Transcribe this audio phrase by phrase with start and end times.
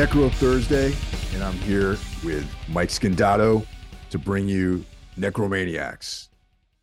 [0.00, 0.94] Necro Thursday,
[1.34, 3.66] and I'm here with Mike Scandato
[4.08, 4.82] to bring you
[5.18, 6.30] Necromaniacs,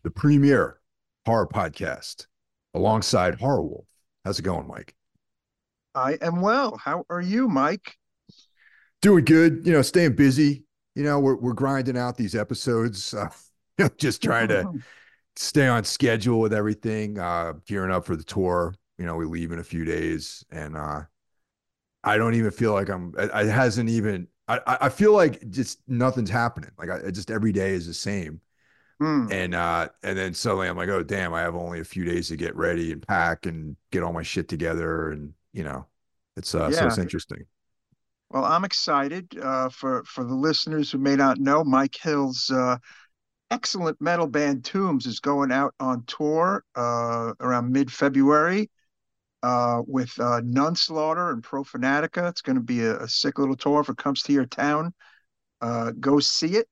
[0.03, 0.79] the premier
[1.25, 2.27] horror podcast,
[2.75, 3.87] alongside Horror Wolf.
[4.23, 4.93] How's it going, Mike?
[5.95, 6.77] I am well.
[6.77, 7.97] How are you, Mike?
[9.01, 9.65] Doing good.
[9.65, 10.65] You know, staying busy.
[10.93, 13.15] You know, we're we're grinding out these episodes.
[13.15, 13.29] Uh,
[13.79, 14.71] you know, just trying to
[15.35, 17.17] stay on schedule with everything.
[17.17, 18.75] Uh, gearing up for the tour.
[18.99, 21.01] You know, we leave in a few days, and uh,
[22.07, 23.13] I don't even feel like I'm.
[23.17, 24.27] It, it hasn't even.
[24.47, 26.71] I I feel like just nothing's happening.
[26.77, 28.41] Like I just every day is the same.
[28.99, 29.27] Hmm.
[29.31, 32.29] And uh, and then suddenly I'm like, oh damn, I have only a few days
[32.29, 35.85] to get ready and pack and get all my shit together, and you know,
[36.35, 37.45] it's uh, so it's interesting.
[38.29, 41.63] Well, I'm excited uh, for for the listeners who may not know.
[41.63, 42.77] Mike Hill's uh,
[43.51, 48.69] excellent metal band Tombs is going out on tour uh, around mid-February
[49.43, 52.29] uh, with uh, Nunslaughter and Profanatica.
[52.29, 53.81] It's going to be a, a sick little tour.
[53.81, 54.93] If it comes to your town,
[55.61, 56.67] uh, go see it.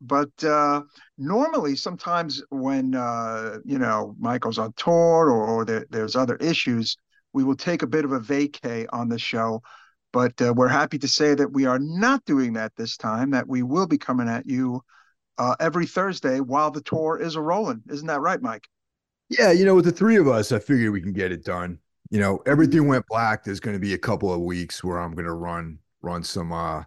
[0.00, 0.82] But uh,
[1.16, 6.96] normally, sometimes when uh, you know Michael's on tour or, or there, there's other issues,
[7.32, 9.62] we will take a bit of a vacay on the show.
[10.12, 13.30] But uh, we're happy to say that we are not doing that this time.
[13.30, 14.82] That we will be coming at you
[15.38, 17.82] uh, every Thursday while the tour is a rolling.
[17.88, 18.64] Isn't that right, Mike?
[19.28, 21.78] Yeah, you know, with the three of us, I figure we can get it done.
[22.12, 23.42] You know, everything went black.
[23.42, 26.52] There's going to be a couple of weeks where I'm going to run run some
[26.52, 26.84] uh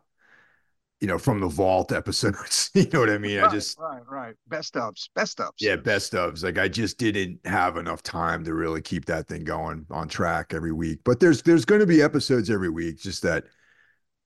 [1.02, 2.70] you know, from the vault episodes.
[2.74, 3.40] you know what I mean?
[3.40, 4.36] I just right, right.
[4.48, 5.52] Best ofs, best ofs.
[5.60, 6.44] yeah, best ofs.
[6.44, 10.54] Like I just didn't have enough time to really keep that thing going on track
[10.54, 11.00] every week.
[11.04, 13.00] But there's there's going to be episodes every week.
[13.00, 13.46] Just that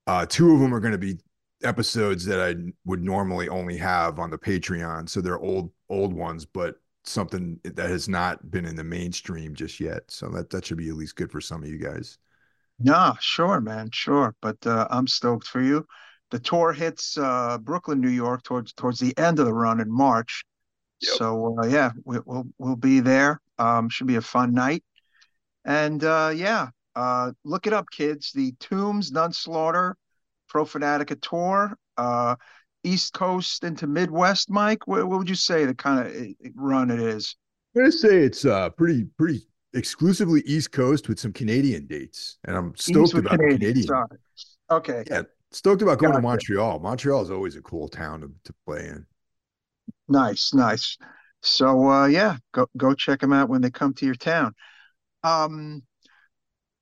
[0.05, 1.17] uh two of them are going to be
[1.63, 2.55] episodes that I
[2.85, 5.09] would normally only have on the Patreon.
[5.09, 9.79] So they're old old ones, but something that has not been in the mainstream just
[9.79, 10.03] yet.
[10.07, 12.17] So that that should be at least good for some of you guys.
[12.79, 14.35] Nah, sure, man, sure.
[14.41, 15.85] But uh, I'm stoked for you.
[16.31, 19.91] The tour hits uh, Brooklyn, New York, towards towards the end of the run in
[19.91, 20.43] March.
[21.01, 21.13] Yep.
[21.15, 23.41] So uh, yeah, we, we'll we'll be there.
[23.57, 24.83] Um, should be a fun night.
[25.65, 28.31] And uh, yeah, uh, look it up, kids.
[28.31, 29.93] The Tombs nun Nunslaughter
[30.51, 32.35] Profanatica tour, uh,
[32.83, 34.49] East Coast into Midwest.
[34.49, 37.35] Mike, what, what would you say the kind of run it is?
[37.75, 42.55] I'm gonna say it's uh pretty pretty exclusively East Coast with some Canadian dates, and
[42.55, 43.39] I'm stoked about.
[43.39, 43.93] Canadian.
[43.93, 44.19] All right.
[44.71, 45.03] Okay.
[45.09, 46.79] Yeah, stoked about going to Montreal.
[46.79, 49.05] Montreal is always a cool town to, to play in.
[50.07, 50.97] Nice, nice.
[51.41, 54.53] So uh yeah, go go check them out when they come to your town.
[55.23, 55.83] Um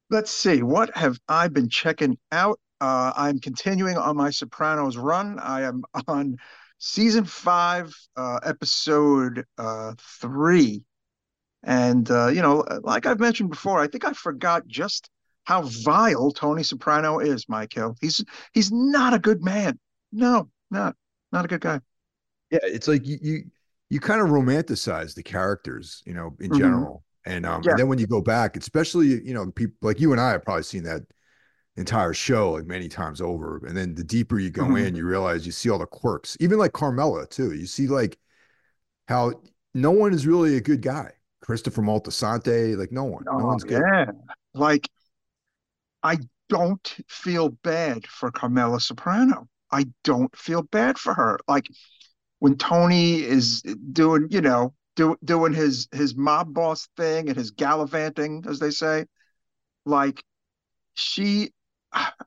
[0.10, 2.60] let's see, what have I been checking out?
[2.80, 5.40] Uh I'm continuing on my Sopranos run.
[5.40, 6.38] I am on
[6.80, 10.84] season 5, uh episode uh 3.
[11.64, 15.10] And uh you know, like I've mentioned before, I think I forgot just
[15.46, 17.96] how vile Tony Soprano is, Michael.
[18.02, 18.24] He's
[18.54, 19.80] he's not a good man.
[20.12, 20.96] No, not
[21.32, 21.82] not a good guy.
[22.52, 23.44] Yeah, it's like you you,
[23.90, 26.54] you kind of romanticize the characters, you know, in Mhm.
[26.54, 27.04] general.
[27.26, 27.70] And um Yeah.
[27.70, 30.44] and then when you go back, especially, you know, people like you and I have
[30.46, 31.04] probably seen that
[31.78, 33.58] entire show like many times over.
[33.66, 34.88] And then the deeper you go Mhm.
[34.88, 36.36] in, you realize you see all the quirks.
[36.40, 37.54] Even like Carmela too.
[37.54, 38.18] You see like
[39.08, 39.34] how
[39.74, 41.12] no one is really a good guy.
[41.42, 43.24] Christopher Moltisanti, like no one.
[43.26, 43.82] No Oh, one's good.
[43.82, 44.06] yeah.
[44.54, 44.90] Like,
[46.04, 46.18] I
[46.50, 49.48] don't feel bad for Carmela Soprano.
[49.72, 51.40] I don't feel bad for her.
[51.48, 51.68] Like
[52.40, 57.52] when Tony is doing, you know, do, doing his his mob boss thing and his
[57.52, 59.06] gallivanting, as they say,
[59.86, 60.24] like
[60.96, 61.54] she,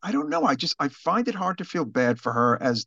[0.03, 0.44] I don't know.
[0.44, 2.87] I just I find it hard to feel bad for her as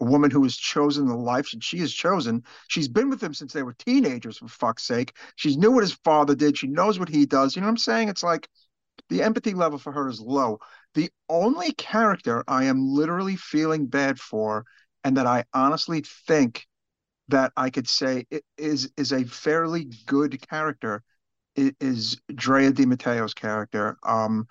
[0.00, 2.42] a woman who has chosen the life she has chosen.
[2.68, 5.14] She's been with him since they were teenagers, for fuck's sake.
[5.36, 6.56] She knew what his father did.
[6.56, 7.54] She knows what he does.
[7.54, 8.08] You know what I'm saying?
[8.08, 8.48] It's like
[9.08, 10.58] the empathy level for her is low.
[10.94, 14.64] The only character I am literally feeling bad for,
[15.04, 16.66] and that I honestly think
[17.28, 18.26] that I could say
[18.56, 21.02] is is a fairly good character,
[21.56, 23.98] is Drea de Matteo's character.
[24.02, 24.46] Um,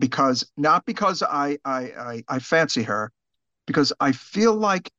[0.00, 3.12] because not because I I I, I fancy her,
[3.66, 4.90] because I feel like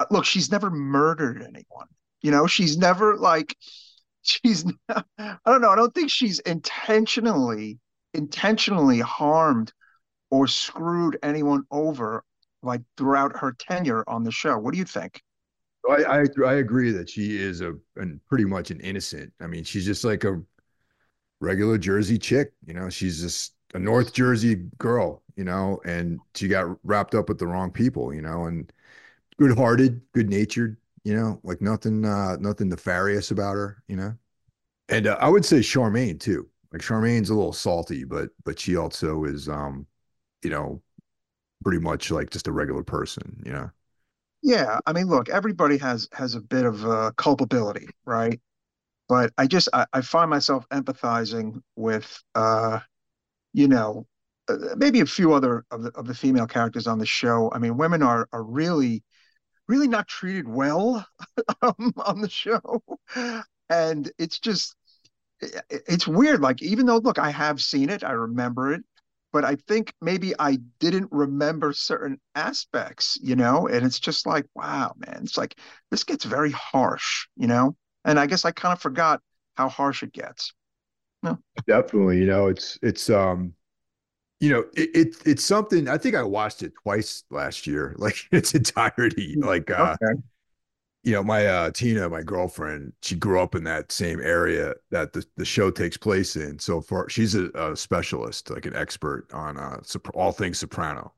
[0.00, 1.88] uh, look, she's never murdered anyone.
[2.22, 3.56] You know, she's never like
[4.22, 7.78] she's not, I don't know, I don't think she's intentionally
[8.14, 9.72] intentionally harmed
[10.30, 12.24] or screwed anyone over
[12.62, 14.58] like throughout her tenure on the show.
[14.58, 15.22] What do you think?
[15.88, 19.32] I, I I agree that she is a and pretty much an innocent.
[19.40, 20.40] I mean, she's just like a
[21.40, 22.90] regular Jersey chick, you know.
[22.90, 27.46] She's just a North Jersey girl, you know, and she got wrapped up with the
[27.46, 28.72] wrong people, you know, and
[29.38, 34.16] good-hearted, good-natured, you know, like nothing uh nothing nefarious about her, you know.
[34.88, 36.48] And uh, I would say Charmaine too.
[36.72, 39.86] Like Charmaine's a little salty, but but she also is um,
[40.42, 40.82] you know,
[41.64, 43.70] pretty much like just a regular person, you know?
[44.42, 48.40] Yeah, I mean, look, everybody has has a bit of uh, culpability, right?
[49.08, 52.80] But I just I, I find myself empathizing with uh,
[53.52, 54.06] you know,
[54.48, 57.50] uh, maybe a few other of the of the female characters on the show.
[57.52, 59.02] I mean, women are are really
[59.68, 61.06] really not treated well
[61.62, 62.82] um, on the show,
[63.68, 64.74] and it's just
[65.40, 66.40] it's weird.
[66.40, 68.82] Like even though look, I have seen it, I remember it,
[69.32, 74.46] but I think maybe I didn't remember certain aspects, you know, and it's just like,
[74.54, 75.56] wow, man, it's like
[75.90, 79.20] this gets very harsh, you know, and I guess I kind of forgot
[79.56, 80.52] how harsh it gets.
[81.22, 81.38] No.
[81.66, 83.54] Definitely, you know, it's it's um
[84.40, 88.16] you know, it, it, it's something I think I watched it twice last year, like
[88.32, 89.34] its entirety.
[89.34, 90.20] Hmm, like uh okay.
[91.04, 95.12] you know, my uh Tina, my girlfriend, she grew up in that same area that
[95.12, 96.58] the, the show takes place in.
[96.58, 99.80] So for she's a, a specialist, like an expert on uh
[100.14, 101.12] all things soprano.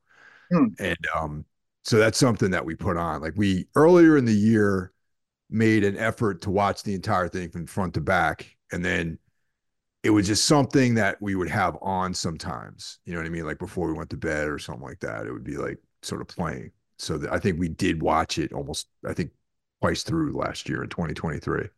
[0.52, 0.66] Hmm.
[0.78, 1.44] And um
[1.84, 3.20] so that's something that we put on.
[3.22, 4.92] Like we earlier in the year
[5.50, 9.18] made an effort to watch the entire thing from front to back and then
[10.02, 12.98] it was just something that we would have on sometimes.
[13.04, 13.46] You know what I mean?
[13.46, 15.26] Like before we went to bed or something like that.
[15.26, 16.72] It would be like sort of playing.
[16.98, 19.30] So I think we did watch it almost, I think,
[19.80, 21.68] twice through last year in 2023.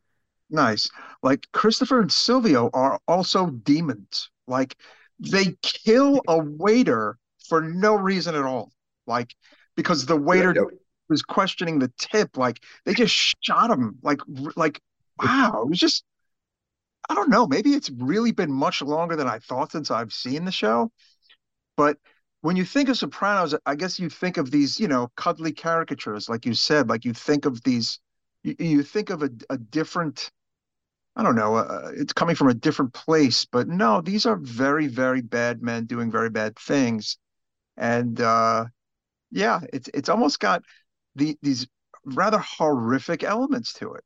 [0.50, 0.88] Nice.
[1.22, 4.30] Like Christopher and Silvio are also demons.
[4.46, 4.76] Like
[5.18, 7.18] they kill a waiter
[7.48, 8.72] for no reason at all.
[9.06, 9.34] Like
[9.76, 10.78] because the waiter yeah, yeah.
[11.08, 12.36] was questioning the tip.
[12.36, 13.98] Like they just shot him.
[14.02, 14.20] Like
[14.56, 14.80] like
[15.20, 15.62] wow.
[15.62, 16.04] It was just
[17.08, 17.46] I don't know.
[17.46, 20.90] Maybe it's really been much longer than I thought since I've seen the show.
[21.76, 21.98] But
[22.40, 26.28] when you think of Sopranos, I guess you think of these, you know, cuddly caricatures,
[26.28, 26.88] like you said.
[26.88, 28.00] Like you think of these,
[28.42, 30.30] you, you think of a, a different,
[31.16, 33.44] I don't know, uh, it's coming from a different place.
[33.44, 37.18] But no, these are very, very bad men doing very bad things.
[37.76, 38.66] And uh,
[39.30, 40.62] yeah, it's it's almost got
[41.16, 41.66] the, these
[42.04, 44.04] rather horrific elements to it.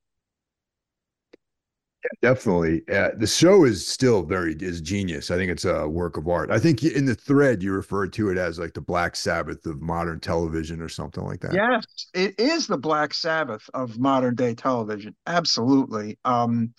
[2.05, 2.83] Yeah, definitely.
[2.89, 5.33] Uh, the show is still very is genius.
[5.33, 6.51] I think it's a work of art.
[6.51, 9.83] I think in the thread you referred to it as like the Black Sabbath of
[9.83, 11.55] modern television or something like that.
[11.55, 11.85] Yes,
[12.15, 15.17] it is the Black Sabbath of modern day television.
[15.27, 16.19] Absolutely.
[16.25, 16.73] Um,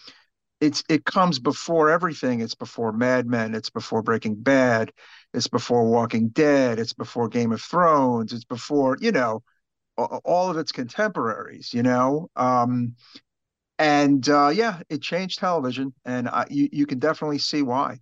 [0.61, 2.39] it's it comes before everything.
[2.39, 3.55] It's before Mad Men.
[3.55, 4.93] It's before Breaking Bad.
[5.33, 6.79] It's before Walking Dead.
[6.79, 8.31] It's before Game of Thrones.
[8.31, 9.43] It's before you know
[9.97, 11.73] all of its contemporaries.
[11.73, 12.29] You know.
[12.37, 12.95] Um,
[13.79, 17.99] and uh, yeah, it changed television, and I, you you can definitely see why.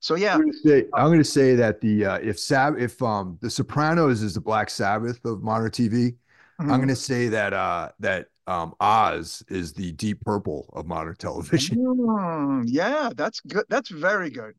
[0.00, 3.00] So yeah, I'm going to say, going to say that the uh, if Sab if
[3.02, 6.72] um the Sopranos is the Black Sabbath of modern TV, mm-hmm.
[6.72, 11.14] I'm going to say that uh that um Oz is the Deep Purple of modern
[11.14, 11.78] television.
[11.78, 13.64] Mm, yeah, that's good.
[13.68, 14.54] That's very good.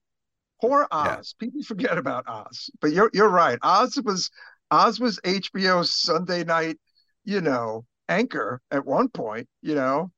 [0.61, 1.35] Poor Oz.
[1.41, 1.45] Yeah.
[1.45, 3.59] People forget about Oz, but you're you're right.
[3.63, 4.29] Oz was
[4.71, 6.77] Oz was HBO's Sunday night,
[7.25, 9.49] you know, anchor at one point.
[9.61, 10.12] You know,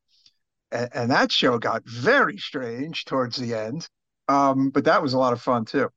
[0.75, 3.87] and, and that show got very strange towards the end.
[4.27, 5.89] Um, but that was a lot of fun too.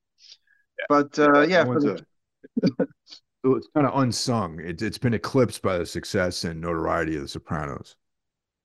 [0.78, 0.84] Yeah.
[0.88, 2.04] But uh, yeah, the...
[3.44, 4.60] it's kind of unsung.
[4.60, 7.96] It, it's been eclipsed by the success and notoriety of The Sopranos.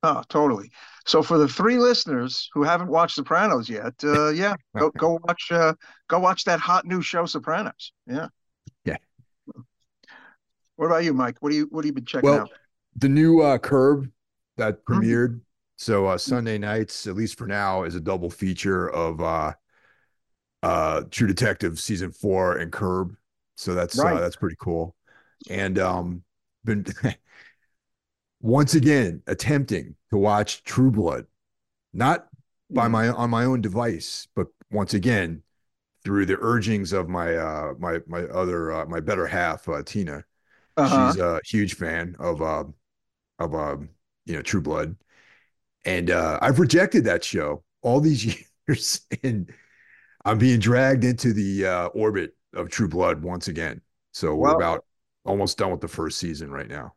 [0.06, 0.70] Oh, totally.
[1.06, 5.52] So for the three listeners who haven't watched Sopranos yet, uh, yeah, go go watch
[5.52, 5.74] uh,
[6.10, 7.94] go watch that hot new show, Sopranos.
[8.06, 8.28] Yeah.
[8.84, 8.98] Yeah.
[10.76, 11.38] What about you, Mike?
[11.40, 12.50] What do you what have you been checking well, out?
[12.98, 14.12] The new uh, Curb
[14.58, 14.94] that mm-hmm.
[14.94, 15.42] premiered.
[15.84, 19.52] So uh, Sunday nights, at least for now, is a double feature of uh,
[20.64, 23.18] uh, True Detective season four and Curb.
[23.56, 24.16] So that's uh, right.
[24.16, 24.96] uh, that's pretty cool.
[25.50, 26.24] And um,
[26.64, 26.86] been
[28.42, 31.26] once again attempting to watch True Blood,
[31.92, 32.28] not
[32.70, 32.92] by mm.
[32.92, 35.44] my on my own device, but once again
[36.06, 40.24] through the urgings of my uh my my other uh, my better half uh, Tina.
[40.78, 41.12] Uh-huh.
[41.12, 42.64] She's a huge fan of uh
[43.38, 43.90] of um
[44.26, 44.96] you know True Blood
[45.86, 48.26] and uh, I've rejected that show all these
[48.68, 49.52] years, and
[50.26, 53.82] I'm being dragged into the uh, orbit of True Blood once again.
[54.12, 54.86] So we're about
[55.26, 56.94] almost done with the first season right now.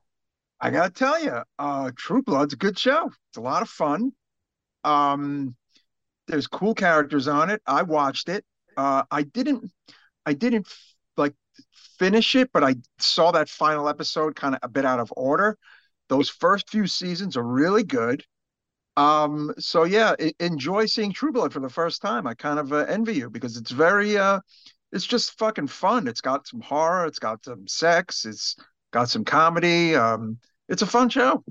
[0.60, 3.10] I gotta tell you, uh, True Blood's a good show.
[3.30, 4.12] It's a lot of fun.
[4.84, 5.54] Um,
[6.28, 7.62] there's cool characters on it.
[7.66, 8.44] I watched it.
[8.76, 9.70] Uh, I didn't,
[10.24, 10.68] I didn't
[11.16, 11.34] like
[11.98, 15.56] finish it, but I saw that final episode kind of a bit out of order.
[16.08, 18.24] Those first few seasons are really good.
[18.96, 22.26] Um, so yeah, enjoy seeing True Blood for the first time.
[22.26, 24.40] I kind of uh, envy you because it's very, uh,
[24.92, 26.08] it's just fucking fun.
[26.08, 28.56] It's got some horror, it's got some sex, it's
[28.92, 29.94] got some comedy.
[29.94, 30.38] Um,
[30.68, 31.44] it's a fun show.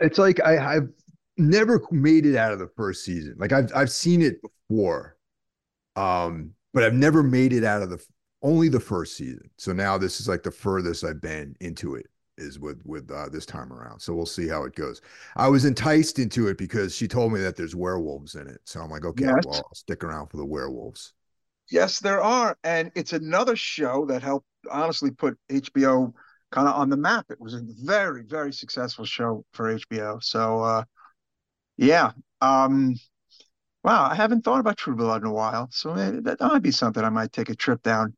[0.00, 0.88] It's like I, I've
[1.36, 3.34] never made it out of the first season.
[3.38, 5.16] Like I've I've seen it before,
[5.96, 8.04] um, but I've never made it out of the
[8.42, 9.50] only the first season.
[9.56, 12.06] So now this is like the furthest I've been into it
[12.38, 14.00] is with with uh, this time around.
[14.00, 15.00] So we'll see how it goes.
[15.36, 18.60] I was enticed into it because she told me that there's werewolves in it.
[18.64, 19.44] So I'm like, okay, Yes.
[19.44, 21.14] well, I'll stick around for the werewolves.
[21.70, 22.56] Yes, there are.
[22.64, 26.14] And it's another show that helped honestly put HBO
[26.50, 27.26] kind of on the map.
[27.30, 30.18] It was a very, very successful show for HBO.
[30.20, 30.84] So uh
[31.76, 32.12] yeah.
[32.42, 32.96] Um
[33.84, 35.68] wow, I haven't thought about True Blood in a while.
[35.72, 38.14] So maybe that, that might be something I might take a trip down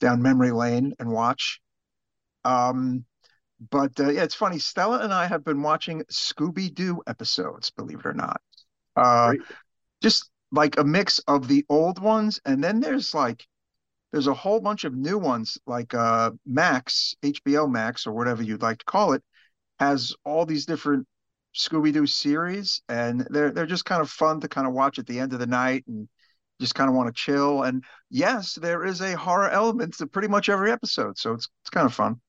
[0.00, 1.60] down memory lane and watch.
[2.44, 3.04] Um
[3.70, 4.58] but uh, yeah, it's funny.
[4.58, 8.40] Stella and I have been watching Scooby-Doo episodes, believe it or not.
[8.96, 9.34] Uh
[10.02, 13.46] just like a mix of the old ones and then there's like
[14.12, 18.62] there's a whole bunch of new ones like uh Max, HBO Max or whatever you'd
[18.62, 19.22] like to call it,
[19.80, 21.06] has all these different
[21.54, 25.20] Scooby-Doo series and they're they're just kind of fun to kind of watch at the
[25.20, 26.08] end of the night and
[26.60, 27.62] just kind of want to chill.
[27.62, 31.70] And yes, there is a horror element to pretty much every episode, so it's it's
[31.70, 32.20] kind of fun.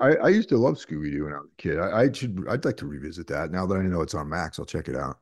[0.00, 1.78] I, I used to love Scooby Doo when I was a kid.
[1.78, 4.58] I, I should I'd like to revisit that now that I know it's on Max.
[4.58, 5.18] I'll check it out.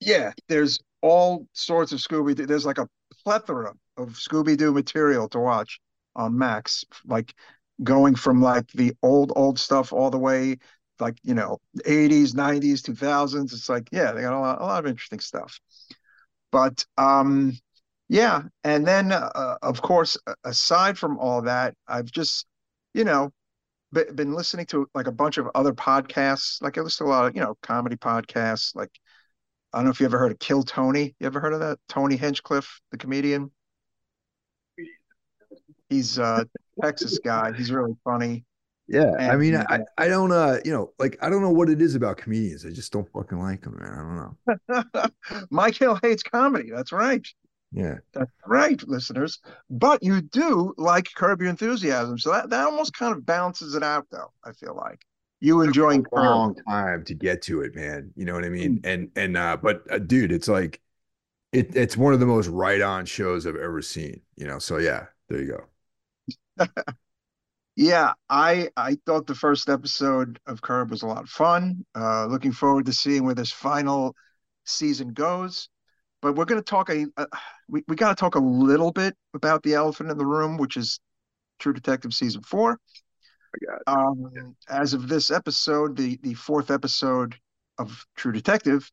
[0.00, 2.34] Yeah, there's all sorts of Scooby.
[2.34, 2.46] Doo.
[2.46, 2.88] There's like a
[3.24, 5.80] plethora of Scooby-Doo material to watch
[6.16, 7.34] on Max, like
[7.82, 10.58] going from like the old old stuff all the way
[11.00, 13.52] like you know 80s, 90s, 2000s.
[13.52, 15.58] It's like yeah, they got a lot, a lot of interesting stuff.
[16.52, 17.58] But um,
[18.08, 22.46] yeah, and then uh, of course, aside from all that, I've just
[22.94, 23.32] you know
[23.92, 26.62] been listening to like a bunch of other podcasts.
[26.62, 28.90] Like I listen to a lot of you know comedy podcasts, like.
[29.72, 31.14] I don't know if you ever heard of Kill Tony.
[31.20, 31.78] You ever heard of that?
[31.88, 33.52] Tony Hinchcliffe, the comedian.
[35.88, 36.46] He's a
[36.82, 37.52] Texas guy.
[37.52, 38.44] He's really funny.
[38.88, 41.80] Yeah, I mean, I I don't uh, you know, like I don't know what it
[41.80, 42.66] is about comedians.
[42.66, 43.92] I just don't fucking like them, man.
[43.92, 45.44] I don't know.
[45.50, 46.70] Mike Hill hates comedy.
[46.74, 47.24] That's right.
[47.72, 47.98] Yeah.
[48.12, 49.38] That's right, listeners.
[49.68, 52.18] But you do like Curb Your Enthusiasm.
[52.18, 55.00] So that, that almost kind of balances it out, though, I feel like.
[55.40, 58.12] You enjoying a long time to get to it, man.
[58.14, 58.80] You know what I mean?
[58.84, 60.82] And and uh, but uh, dude, it's like
[61.52, 64.20] it it's one of the most right on shows I've ever seen.
[64.36, 65.58] You know, so yeah, there you
[66.58, 66.66] go.
[67.76, 71.86] Yeah, I I thought the first episode of Curb was a lot of fun.
[71.94, 74.14] Uh, looking forward to seeing where this final
[74.66, 75.68] season goes.
[76.22, 77.26] But we're going to talk a uh,
[77.68, 80.76] we we got to talk a little bit about the elephant in the room, which
[80.76, 81.00] is
[81.58, 82.78] True Detective season four.
[83.86, 87.36] Um, as of this episode, the the fourth episode
[87.78, 88.90] of True Detective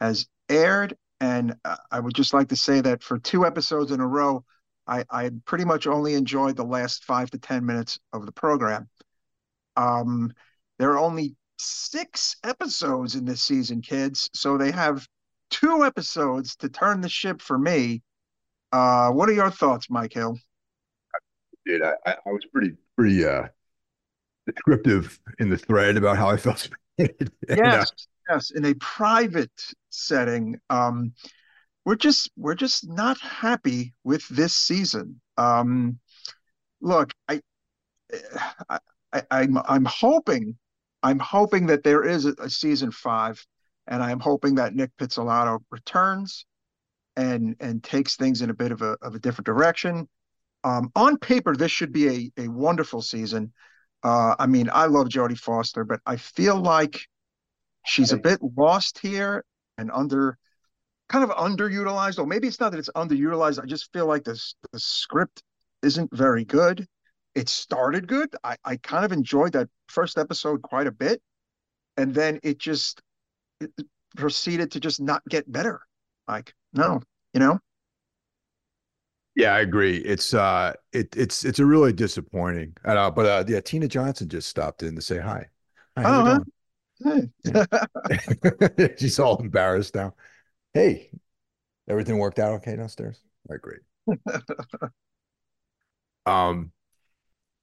[0.00, 4.00] has aired, and uh, I would just like to say that for two episodes in
[4.00, 4.44] a row,
[4.86, 8.88] I, I pretty much only enjoyed the last five to ten minutes of the program.
[9.76, 10.32] Um,
[10.78, 15.06] there are only six episodes in this season, kids, so they have
[15.50, 18.02] two episodes to turn the ship for me.
[18.72, 20.38] Uh, what are your thoughts, Mike Hill?
[21.64, 23.48] Dude, I, I was pretty pretty uh
[24.46, 26.68] descriptive in the thread about how I felt.
[26.98, 27.10] And,
[27.50, 27.92] uh, Yes,
[28.28, 29.52] yes, in a private
[29.90, 30.60] setting.
[30.68, 31.12] Um,
[31.84, 35.20] we're just we're just not happy with this season.
[35.36, 36.00] Um,
[36.80, 37.40] look, I,
[38.68, 38.78] I,
[39.12, 40.58] I I'm I'm hoping
[41.02, 43.46] I'm hoping that there is a, a season five,
[43.88, 46.46] and I'm hoping that Nic Pizzolatto returns
[47.16, 50.08] and and takes things in a bit of a of a different direction.
[50.64, 53.52] Um, on paper, this should be a a wonderful season.
[54.04, 57.00] Uh, I mean, I love Jodie Foster, but I feel like
[57.84, 59.44] she's a bit lost here
[59.76, 60.38] and under
[61.08, 63.60] kind of underutilized or maybe it's not that it's underutilized.
[63.60, 65.42] I just feel like this the script
[65.82, 66.86] isn't very good.
[67.34, 68.34] It started good.
[68.44, 71.22] I, I kind of enjoyed that first episode quite a bit.
[71.96, 73.00] And then it just
[74.16, 75.80] proceeded to just not get better
[76.26, 77.00] like no
[77.34, 77.58] you know
[79.34, 79.98] Yeah, I agree.
[79.98, 82.76] It's uh it it's it's a really disappointing.
[82.84, 85.46] Uh, but uh yeah, Tina Johnson just stopped in to say hi.
[85.96, 87.32] Hi, Oh, it going?
[88.98, 90.14] She's all embarrassed now.
[90.74, 91.10] Hey,
[91.88, 93.20] everything worked out okay downstairs?
[93.48, 93.80] All right, great.
[96.26, 96.72] Um,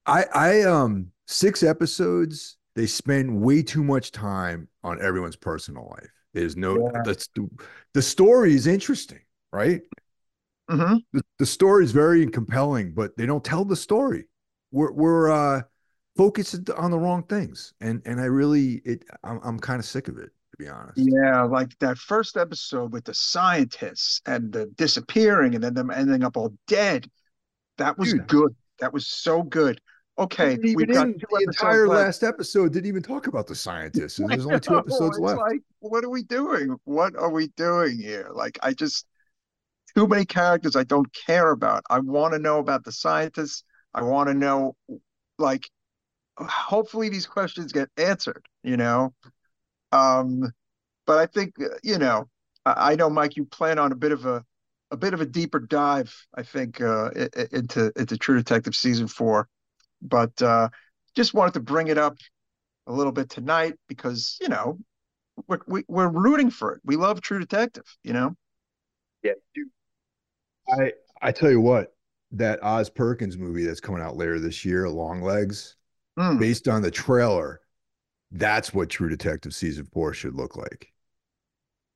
[0.05, 2.57] I I um six episodes.
[2.75, 6.09] They spend way too much time on everyone's personal life.
[6.33, 7.03] There's no Yeah.
[7.03, 7.49] that's the
[7.93, 9.21] the story is interesting,
[9.53, 9.81] right?
[10.69, 11.05] Mhm.
[11.13, 14.25] The, the story is very compelling, but they don't tell the story.
[14.71, 15.61] We're we're uh
[16.17, 20.07] focused on the wrong things, and and I really it I'm I'm kind of sick
[20.07, 21.09] of it to be honest.
[21.13, 26.23] Yeah, like that first episode with the scientists and the disappearing and then them ending
[26.23, 27.09] up all dead.
[27.77, 28.27] That was Dude.
[28.27, 28.55] good.
[28.79, 29.81] That was so good.
[30.17, 32.05] Okay, we've got the entire left.
[32.05, 35.39] last episode didn't even talk about the scientists, there's only two episodes left.
[35.39, 36.77] like, what are we doing?
[36.85, 38.29] What are we doing here?
[38.33, 39.05] Like, I just,
[39.93, 41.83] too many characters I don't care about.
[41.89, 43.63] I want to know about the scientists.
[43.93, 44.77] I want to know,
[45.37, 45.69] like,
[46.37, 49.13] hopefully these questions get answered, you know?
[49.91, 50.51] Um,
[51.05, 52.29] but I think, you know,
[52.65, 54.43] I, I know, Mike, you plan on a bit of a,
[54.91, 57.09] a bit of a deeper dive, I think, uh,
[57.51, 59.49] into into True Detective season four.
[60.07, 60.69] But uh,
[61.15, 62.17] just wanted to bring it up
[62.87, 64.77] a little bit tonight because you know
[65.47, 66.81] we're we, are we are rooting for it.
[66.83, 68.35] We love True Detective, you know.
[69.23, 69.67] Yeah, dude.
[70.69, 71.93] I I tell you what,
[72.31, 75.75] that Oz Perkins movie that's coming out later this year, Longlegs,
[76.17, 76.39] mm.
[76.39, 77.61] based on the trailer,
[78.31, 80.91] that's what True Detective season four should look like.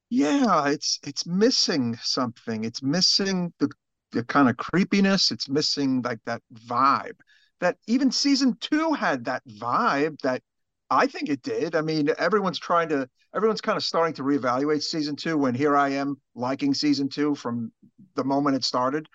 [0.10, 2.64] Yeah, it's it's missing something.
[2.64, 3.70] It's missing the
[4.12, 5.32] the kind of creepiness.
[5.32, 7.20] It's missing like that vibe
[7.60, 10.42] that even season two had that vibe that
[10.90, 11.76] I think it did.
[11.76, 15.38] I mean, everyone's trying to, everyone's kind of starting to reevaluate season two.
[15.38, 17.72] When here I am liking season two from
[18.16, 19.08] the moment it started.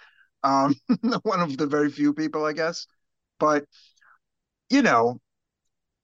[0.43, 0.75] Um,
[1.23, 2.87] one of the very few people, I guess.
[3.41, 3.65] But
[4.71, 5.21] you know,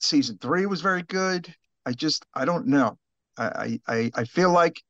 [0.01, 1.53] season three was very good.
[1.87, 2.99] I just, I don't know.
[3.37, 4.83] I, I, I feel like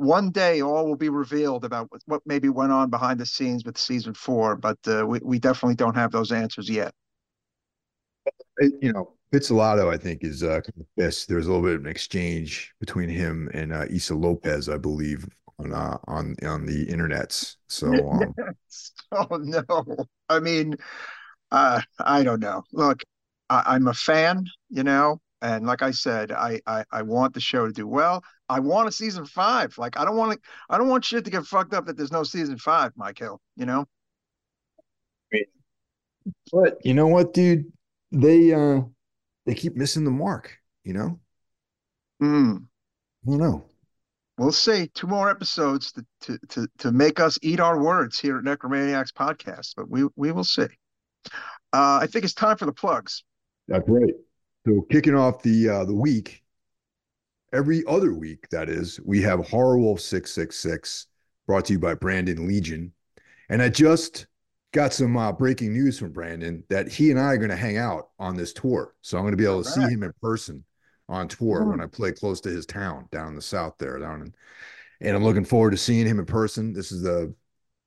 [0.00, 3.76] one day all will be revealed about what maybe went on behind the scenes with
[3.76, 6.92] season four, but uh, we, we definitely don't have those answers yet.
[8.80, 10.60] You know, Pizzolatto, I think, is uh,
[10.96, 11.26] yes.
[11.26, 15.28] There's a little bit of an exchange between him and uh, Issa Lopez, I believe,
[15.58, 17.56] on uh, on on the internets.
[17.68, 18.34] So, um...
[19.12, 20.76] oh no, I mean,
[21.52, 22.64] uh, I don't know.
[22.72, 23.02] Look,
[23.50, 27.40] I, I'm a fan, you know, and like I said, I, I I want the
[27.40, 28.22] show to do well.
[28.48, 29.76] I want a season five.
[29.78, 30.38] Like I don't want to.
[30.68, 33.40] I don't want shit to get fucked up that there's no season five, Mike Hill.
[33.56, 33.86] You know.
[36.52, 37.72] But you know what, dude?
[38.12, 38.82] They uh
[39.46, 41.18] they keep missing the mark, you know?
[42.22, 42.64] Mm.
[43.26, 43.66] I don't know.
[44.38, 44.88] We'll see.
[44.94, 49.12] Two more episodes to, to, to, to make us eat our words here at Necromaniacs
[49.12, 50.68] Podcast, but we, we will see.
[51.72, 53.24] Uh, I think it's time for the plugs.
[53.68, 54.14] That's right.
[54.66, 56.42] So kicking off the uh, the week,
[57.52, 61.06] every other week, that is, we have Horror Wolf 666
[61.46, 62.92] brought to you by Brandon Legion.
[63.48, 64.26] And I just
[64.72, 67.76] got some uh, breaking news from Brandon that he and I are going to hang
[67.76, 68.94] out on this tour.
[69.02, 69.88] So I'm going to be able All to right.
[69.88, 70.64] see him in person
[71.08, 71.70] on tour mm-hmm.
[71.70, 74.34] when I play close to his town down in the south there, down in,
[75.00, 76.72] and I'm looking forward to seeing him in person.
[76.72, 77.34] This is the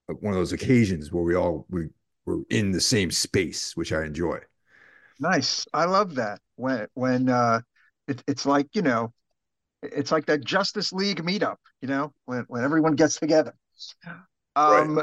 [0.07, 1.87] one of those occasions where we all we
[2.25, 4.39] we're in the same space, which I enjoy.
[5.23, 7.61] Nice, I love that when when uh,
[8.09, 9.13] it, it's like you know,
[9.81, 13.53] it's like that Justice League meetup, you know, when when everyone gets together.
[14.57, 15.01] Um,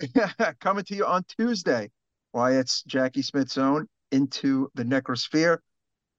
[0.00, 0.56] right.
[0.60, 1.92] coming to you on Tuesday.
[2.32, 5.58] Why it's Jackie Smith's own into the necrosphere.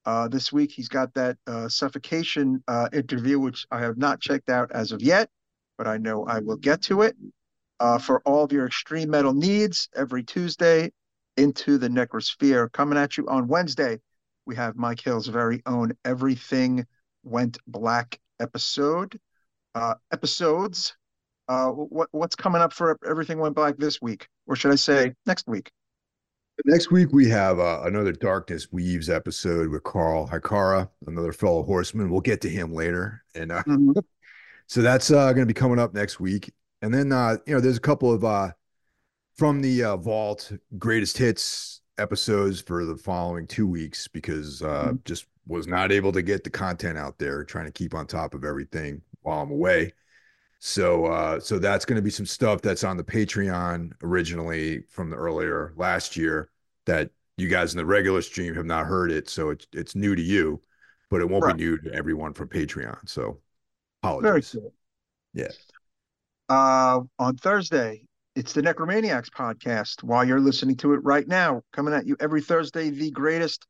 [0.06, 4.50] Uh, this week he's got that uh, suffocation uh, interview, which I have not checked
[4.50, 5.30] out as of yet,
[5.78, 7.18] but I know I will get to it.
[7.82, 10.94] Uh, for all of your extreme metal needs, every Tuesday
[11.38, 12.72] into the necrosphere.
[12.72, 14.00] Coming at you on Wednesday,
[14.46, 16.86] we have Mike Hill's very own Everything
[17.24, 19.20] Went Black episode.
[19.76, 20.96] Uh, episodes
[21.48, 25.14] uh, what what's coming up for everything went black this week, or should I say
[25.26, 25.72] next week?
[26.66, 32.10] Next week we have uh, another Darkness Weaves episode with Carl Hikara, another fellow horseman.
[32.10, 34.00] We'll get to him later, and uh, mm-hmm.
[34.68, 36.54] so that's uh, going to be coming up next week.
[36.82, 38.52] And then uh, you know, there's a couple of uh,
[39.36, 44.96] from the uh, vault greatest hits episodes for the following two weeks because uh, mm-hmm.
[45.06, 48.34] just was not able to get the content out there, trying to keep on top
[48.34, 49.94] of everything while I'm away.
[50.60, 55.10] So uh, so that's going to be some stuff that's on the Patreon originally from
[55.10, 56.50] the earlier last year
[56.86, 59.30] that you guys in the regular stream have not heard it.
[59.30, 60.62] So it's it's new to you,
[61.10, 61.58] but it won't right.
[61.58, 62.98] be new to everyone from Patreon.
[63.10, 63.40] So
[64.02, 64.52] apologies.
[64.52, 64.74] Very cool.
[65.34, 65.52] Yeah.
[66.48, 68.04] Uh, on Thursday,
[68.36, 70.04] it's the Necromaniacs podcast.
[70.04, 73.66] While you're listening to it right now, coming at you every Thursday, the greatest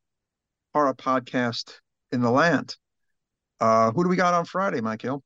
[0.72, 1.80] horror podcast
[2.12, 2.76] in the land.
[3.60, 5.22] Uh, who do we got on Friday, Michael?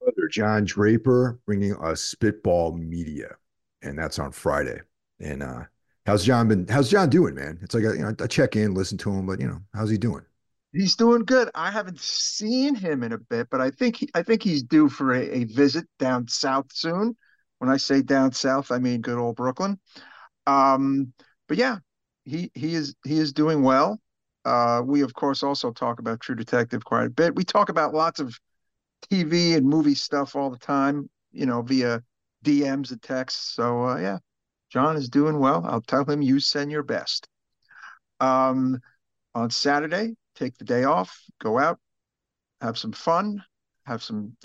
[0.00, 3.36] brother John Draper bringing us Spitball Media,
[3.82, 4.80] and that's on Friday.
[5.20, 5.64] And uh,
[6.06, 6.66] how's John been?
[6.68, 7.58] How's John doing, man?
[7.62, 9.90] It's like a, you know, I check in, listen to him, but you know, how's
[9.90, 10.22] he doing?
[10.72, 11.50] He's doing good.
[11.54, 14.88] I haven't seen him in a bit, but I think he, I think he's due
[14.88, 17.16] for a, a visit down south soon.
[17.58, 19.78] When I say down south, I mean good old Brooklyn.
[20.46, 21.12] Um,
[21.48, 21.78] but yeah,
[22.24, 24.00] he he is he is doing well.
[24.44, 27.34] Uh, we of course also talk about True Detective quite a bit.
[27.34, 28.38] We talk about lots of
[29.10, 32.02] TV and movie stuff all the time, you know, via
[32.44, 33.54] DMs and texts.
[33.54, 34.18] So uh, yeah,
[34.70, 35.64] John is doing well.
[35.66, 37.28] I'll tell him you send your best.
[38.20, 38.80] Um,
[39.34, 41.78] on Saturday, take the day off, go out,
[42.60, 43.44] have some fun,
[43.84, 44.36] have some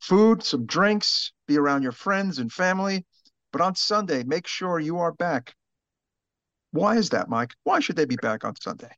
[0.00, 3.04] food, some drinks, be around your friends and family.
[3.52, 5.54] But on Sunday, make sure you are back.
[6.72, 7.50] Why is that, Mike?
[7.64, 8.92] Why should they be back on Sunday?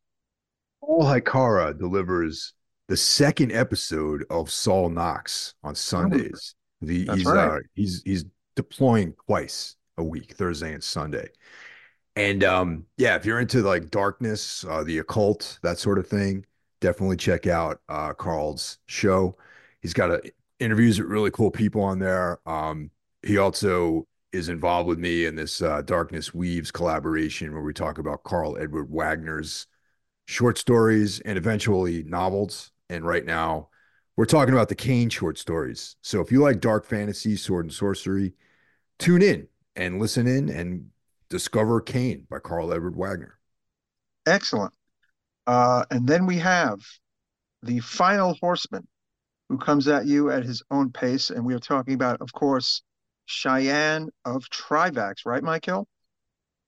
[0.81, 2.55] Paul Hikara delivers
[2.89, 6.55] the second episode of Saul Knox on Sundays.
[6.83, 7.49] The, he's right.
[7.49, 8.25] uh, he's he's
[8.57, 11.29] deploying twice a week, Thursday and Sunday.
[12.17, 16.45] And um, yeah, if you're into like darkness, uh, the occult, that sort of thing,
[16.81, 19.37] definitely check out uh, Carl's show.
[19.81, 20.33] He's got a,
[20.63, 22.39] interviews with really cool people on there.
[22.47, 22.91] Um,
[23.23, 27.99] he also is involved with me in this uh, Darkness Weaves collaboration where we talk
[27.99, 29.67] about Karl Edward Wagner's
[30.27, 32.71] short stories and eventually novels.
[32.89, 33.69] And right now,
[34.17, 35.97] we're talking about the Kane short stories.
[36.03, 38.35] So if you like dark fantasy, sword and sorcery,
[38.99, 40.87] tune in and listen in and
[41.29, 43.39] discover Kane by Karl Edward Wagner.
[44.27, 44.73] Excellent.
[45.47, 46.81] Uh, and then we have
[47.63, 48.87] the final horseman
[49.53, 51.29] who comes at you at his own pace.
[51.29, 52.81] And we are talking about, of course,
[53.27, 55.87] Cheyenne of Trivax, right, Michael?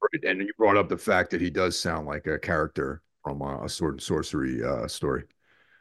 [0.03, 0.31] Right.
[0.31, 3.65] And you brought up the fact that he does sound like a character from a,
[3.65, 5.23] a sword and sorcery uh, story.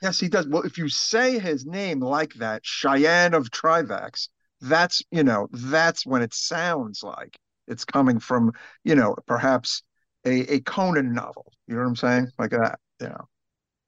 [0.01, 0.47] Yes, he does.
[0.47, 4.29] Well, if you say his name like that, Cheyenne of Trivax,
[4.61, 7.35] that's, you know, that's when it sounds like
[7.67, 8.53] it's coming from,
[8.85, 9.83] you know, perhaps
[10.25, 11.51] a, a Conan novel.
[11.67, 12.27] You know what I'm saying?
[12.39, 13.27] Like that, you know.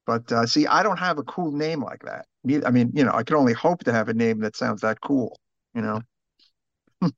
[0.06, 2.26] But uh, see, I don't have a cool name like that.
[2.65, 5.02] I mean, you know, I can only hope to have a name that sounds that
[5.02, 5.39] cool,
[5.74, 6.02] you know.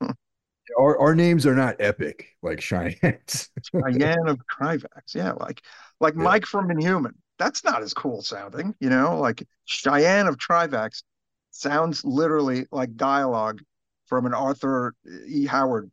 [0.78, 3.50] our, our names are not epic like Cheyenne's.
[3.72, 5.14] Cheyenne of Trivax.
[5.14, 5.62] Yeah, like
[6.00, 6.22] like yeah.
[6.22, 7.14] Mike from Inhuman.
[7.38, 11.02] That's not as cool sounding, you know, like Cheyenne of Trivax
[11.50, 13.60] sounds literally like dialogue
[14.06, 14.94] from an Arthur
[15.26, 15.46] E.
[15.46, 15.90] Howard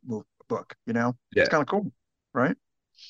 [0.48, 1.14] book, you know?
[1.34, 1.42] Yeah.
[1.42, 1.92] It's kind of cool,
[2.32, 2.56] right?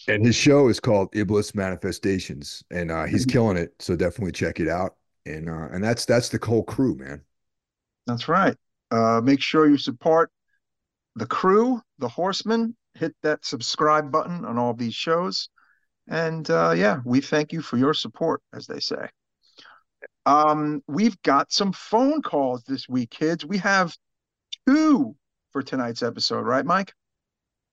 [0.09, 3.33] And his show is called Iblis Manifestations, and uh, he's mm-hmm.
[3.33, 3.75] killing it.
[3.79, 4.97] So definitely check it out.
[5.27, 7.23] And uh, and that's that's the whole crew, man.
[8.07, 8.57] That's right.
[8.91, 10.31] Uh, make sure you support
[11.17, 12.77] the crew, the Horsemen.
[12.95, 15.51] Hit that subscribe button on all these shows,
[16.09, 19.09] and uh, yeah, we thank you for your support, as they say.
[20.25, 23.45] Um, we've got some phone calls this week, kids.
[23.45, 23.95] We have
[24.67, 25.15] two
[25.53, 26.93] for tonight's episode, right, Mike?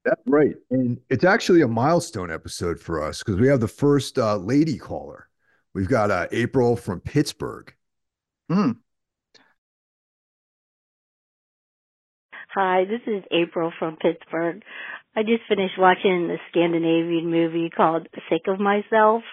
[0.05, 0.55] That's right.
[0.69, 4.77] And it's actually a milestone episode for us because we have the first uh, lady
[4.77, 5.29] caller.
[5.73, 7.73] We've got uh, April from Pittsburgh.
[8.49, 8.71] Hmm.
[12.53, 14.61] Hi, this is April from Pittsburgh.
[15.15, 19.23] I just finished watching the Scandinavian movie called Sick of Myself.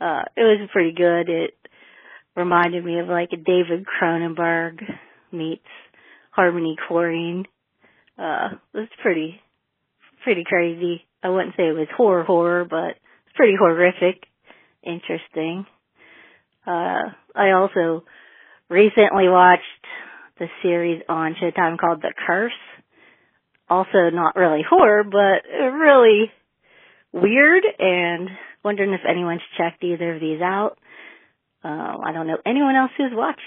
[0.00, 1.28] Uh, it was pretty good.
[1.28, 1.54] It
[2.34, 4.80] reminded me of like a David Cronenberg
[5.30, 5.66] meets
[6.30, 7.44] Harmony Korine.
[8.18, 9.40] Uh, it was pretty
[10.28, 11.06] pretty crazy.
[11.22, 14.24] I wouldn't say it was horror horror, but it's pretty horrific,
[14.82, 15.64] interesting.
[16.66, 18.04] Uh, I also
[18.68, 19.62] recently watched
[20.38, 22.52] the series on Showtime called The Curse.
[23.70, 26.30] Also not really horror, but really
[27.10, 28.28] weird and
[28.62, 30.76] wondering if anyone's checked either of these out.
[31.64, 33.40] Uh, I don't know anyone else who's watched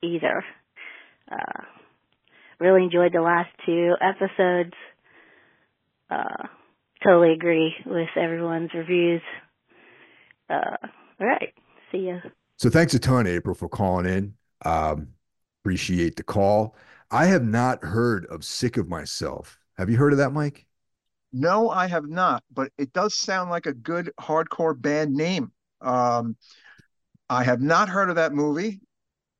[0.00, 0.44] either.
[1.28, 1.62] Uh,
[2.60, 4.74] really enjoyed the last two episodes
[6.10, 6.46] uh,
[7.02, 9.22] totally agree with everyone's reviews.
[10.48, 10.76] Uh,
[11.20, 11.54] all right.
[11.92, 12.18] See ya.
[12.58, 14.34] So thanks a ton, April, for calling in.
[14.64, 15.08] Um,
[15.62, 16.76] appreciate the call.
[17.10, 19.58] I have not heard of Sick of Myself.
[19.76, 20.66] Have you heard of that, Mike?
[21.32, 25.50] No, I have not, but it does sound like a good hardcore band name.
[25.80, 26.36] Um,
[27.28, 28.80] I have not heard of that movie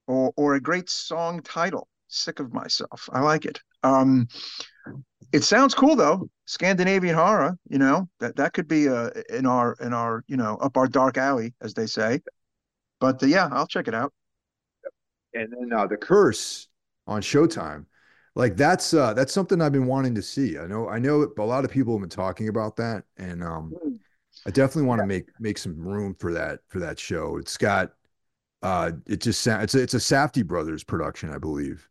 [0.06, 3.08] or, or a great song title, Sick of Myself.
[3.12, 3.60] I like it.
[3.82, 4.28] Um,
[5.32, 6.28] it sounds cool though.
[6.46, 10.56] Scandinavian horror, you know, that that could be uh, in our in our, you know,
[10.56, 12.20] up our dark alley as they say.
[13.00, 14.12] But uh, yeah, I'll check it out.
[15.32, 16.68] And then uh, the curse
[17.06, 17.86] on Showtime.
[18.36, 20.58] Like that's uh that's something I've been wanting to see.
[20.58, 23.72] I know I know a lot of people have been talking about that and um
[24.44, 27.36] I definitely want to make make some room for that for that show.
[27.36, 27.92] It's got
[28.62, 31.88] uh it just sounds it's a, it's a Safdie brothers production, I believe.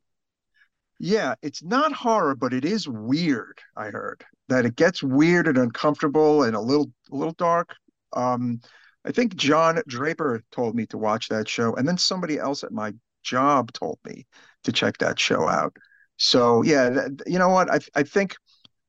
[1.06, 3.60] Yeah, it's not horror, but it is weird.
[3.76, 7.76] I heard that it gets weird and uncomfortable and a little a little dark.
[8.14, 8.62] Um,
[9.04, 12.72] I think John Draper told me to watch that show, and then somebody else at
[12.72, 14.26] my job told me
[14.64, 15.76] to check that show out.
[16.16, 17.70] So yeah, that, you know what?
[17.70, 18.38] I I think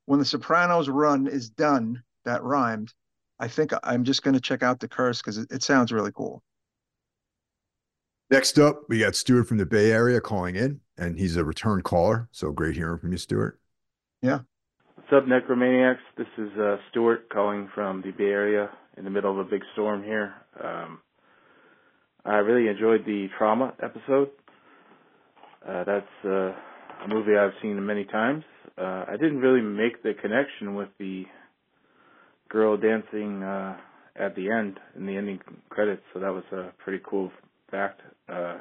[0.06, 2.94] when the Sopranos run is done, that rhymed.
[3.40, 6.12] I think I'm just going to check out the Curse because it, it sounds really
[6.12, 6.44] cool.
[8.30, 11.82] Next up, we got Stuart from the Bay Area calling in, and he's a return
[11.82, 12.28] caller.
[12.32, 13.58] So great hearing from you, Stuart.
[14.22, 14.40] Yeah.
[14.96, 15.98] What's up, Necromaniacs?
[16.16, 19.62] This is uh, Stuart calling from the Bay Area in the middle of a big
[19.72, 20.34] storm here.
[20.62, 21.00] Um,
[22.24, 24.30] I really enjoyed the trauma episode.
[25.66, 26.52] Uh, that's uh,
[27.04, 28.44] a movie I've seen many times.
[28.78, 31.24] Uh, I didn't really make the connection with the
[32.48, 33.76] girl dancing uh,
[34.16, 37.30] at the end in the ending credits, so that was a pretty cool
[37.70, 38.00] fact.
[38.28, 38.58] Uh,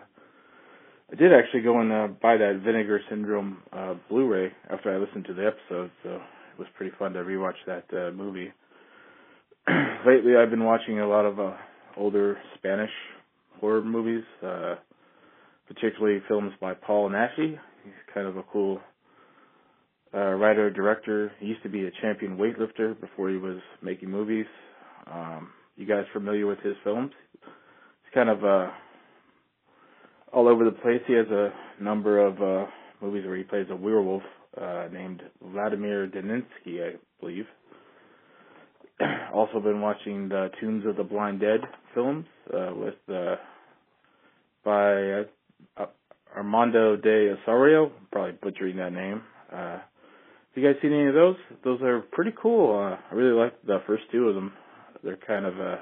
[1.14, 5.26] I did actually go and uh, buy that Vinegar Syndrome uh, Blu-ray after I listened
[5.26, 8.52] to the episode, so it was pretty fun to rewatch that uh, movie.
[10.08, 11.54] Lately, I've been watching a lot of uh,
[11.98, 12.90] older Spanish
[13.60, 14.74] horror movies, uh,
[15.68, 17.60] particularly films by Paul Naschy.
[17.84, 18.80] He's kind of a cool
[20.16, 21.32] uh, writer director.
[21.40, 24.48] He used to be a champion weightlifter before he was making movies.
[25.06, 27.12] Um, you guys familiar with his films?
[27.34, 28.70] He's kind of uh,
[30.34, 31.02] all over the place.
[31.08, 32.70] He has a number of uh,
[33.02, 34.24] movies where he plays a werewolf
[34.60, 37.46] uh, named Vladimir Daninsky, I believe.
[39.34, 41.62] also been watching the Tombs of the Blind Dead
[41.94, 43.36] films uh, with uh,
[44.66, 45.24] by
[45.78, 45.86] uh,
[46.36, 47.92] Armando de Ossorio.
[48.12, 49.22] Probably butchering that name.
[49.52, 49.80] Uh,
[50.56, 51.36] have you guys seen any of those?
[51.64, 52.78] Those are pretty cool.
[52.78, 54.54] Uh, I really like the first two of them.
[55.04, 55.76] They're kind of uh,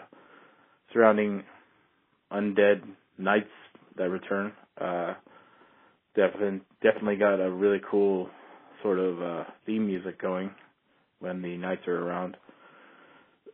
[0.94, 1.44] surrounding
[2.32, 2.82] undead
[3.18, 3.50] knights
[3.98, 4.54] that return.
[4.80, 5.14] Uh,
[6.16, 8.30] definitely, definitely got a really cool
[8.82, 10.52] sort of uh, theme music going
[11.20, 12.38] when the knights are around.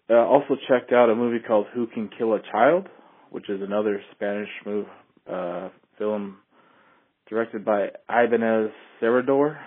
[0.10, 2.88] Uh, also checked out a movie called Who Can Kill a Child,
[3.30, 4.86] which is another Spanish move,
[5.30, 6.38] uh, film
[7.30, 8.72] directed by Ibanez
[9.02, 9.58] Serrador,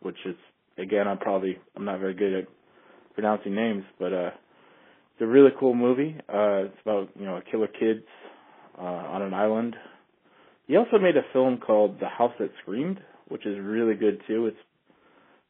[0.00, 0.34] which is
[0.78, 2.44] again I'm probably I'm not very good at
[3.14, 4.30] pronouncing names, but uh,
[5.12, 6.16] it's a really cool movie.
[6.28, 8.04] Uh, it's about you know a killer kids
[8.80, 9.76] uh, on an island.
[10.66, 14.46] He also made a film called The House That Screamed, which is really good too.
[14.46, 14.56] It's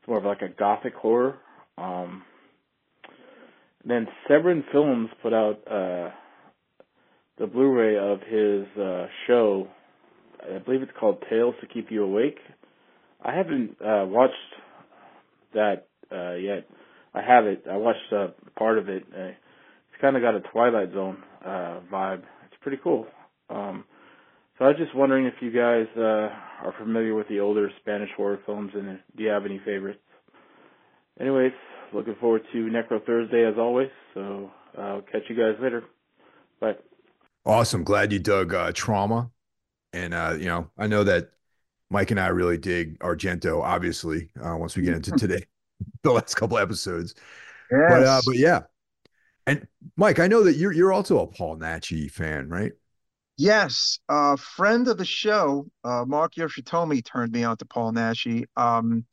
[0.00, 1.36] it's more of like a gothic horror.
[1.76, 2.22] Um,
[3.84, 6.10] then Severin Films put out uh,
[7.38, 9.68] the Blu-ray of his uh, show.
[10.42, 12.38] I believe it's called Tales to Keep You Awake.
[13.22, 14.34] I haven't uh, watched
[15.52, 16.66] that uh, yet.
[17.12, 17.64] I have it.
[17.70, 19.04] I watched uh, part of it.
[19.14, 22.22] Uh, it's kind of got a Twilight Zone uh, vibe.
[22.46, 23.06] It's pretty cool.
[23.50, 23.84] Um,
[24.58, 26.28] so I was just wondering if you guys uh,
[26.66, 30.00] are familiar with the older Spanish horror films, and do you have any favorites?
[31.18, 31.52] Anyways,
[31.92, 33.90] looking forward to Necro Thursday as always.
[34.14, 35.84] So I'll catch you guys later.
[36.60, 36.76] Bye.
[37.44, 37.84] Awesome.
[37.84, 39.30] Glad you dug uh, trauma.
[39.92, 41.30] And, uh, you know, I know that
[41.90, 45.42] Mike and I really dig Argento, obviously, uh, once we get into today,
[46.02, 47.14] the last couple episodes.
[47.70, 47.80] Yes.
[47.88, 48.60] But, uh, but yeah.
[49.46, 52.72] And Mike, I know that you're, you're also a Paul Naschy fan, right?
[53.42, 58.44] Yes, a friend of the show, uh, Mark Yoshitomi, turned me on to Paul Naschy.
[58.54, 59.06] Um,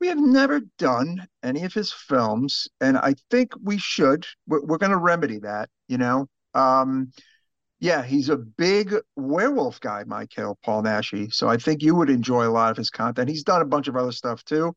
[0.00, 4.26] we have never done any of his films, and I think we should.
[4.46, 6.28] We're, we're going to remedy that, you know.
[6.54, 7.12] Um,
[7.78, 11.30] yeah, he's a big werewolf guy, Mike Hill, Paul Naschy.
[11.34, 13.28] So I think you would enjoy a lot of his content.
[13.28, 14.74] He's done a bunch of other stuff too,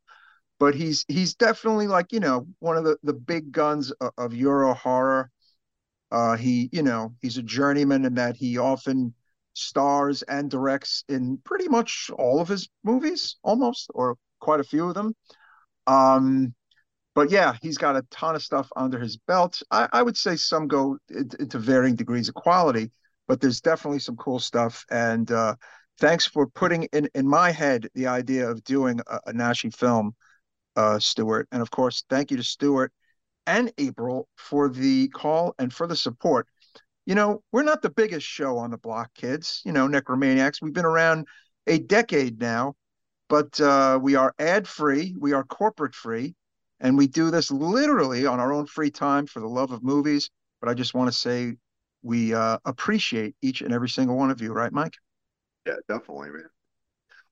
[0.60, 4.34] but he's he's definitely like you know one of the the big guns of, of
[4.34, 5.32] Euro horror.
[6.12, 9.14] Uh, he you know he's a journeyman in that he often
[9.54, 14.88] stars and directs in pretty much all of his movies, almost or quite a few
[14.88, 15.16] of them.
[15.88, 16.54] Um,
[17.14, 19.62] but yeah, he's got a ton of stuff under his belt.
[19.70, 22.92] I, I would say some go into varying degrees of quality,
[23.28, 24.86] but there's definitely some cool stuff.
[24.90, 25.56] And uh,
[26.00, 30.16] thanks for putting in in my head the idea of doing a, a Naschy film,
[30.76, 31.00] uh.
[31.52, 32.94] And of course, thank you to Stuart
[33.46, 36.48] and April for the call and for the support.
[37.06, 39.62] You know, we're not the biggest show on the block, kids.
[39.66, 40.62] You know, Necromaniacs.
[40.62, 41.28] We've been around
[41.68, 42.76] a decade now,
[43.30, 46.36] but uh, we are ad free, we are corporate free,
[46.80, 50.30] and we do this literally on our own free time for the love of movies.
[50.60, 51.56] But I just want to say
[52.04, 54.96] we uh, appreciate each and every single one of you, right, Mike?
[55.66, 56.50] Yeah, definitely, man.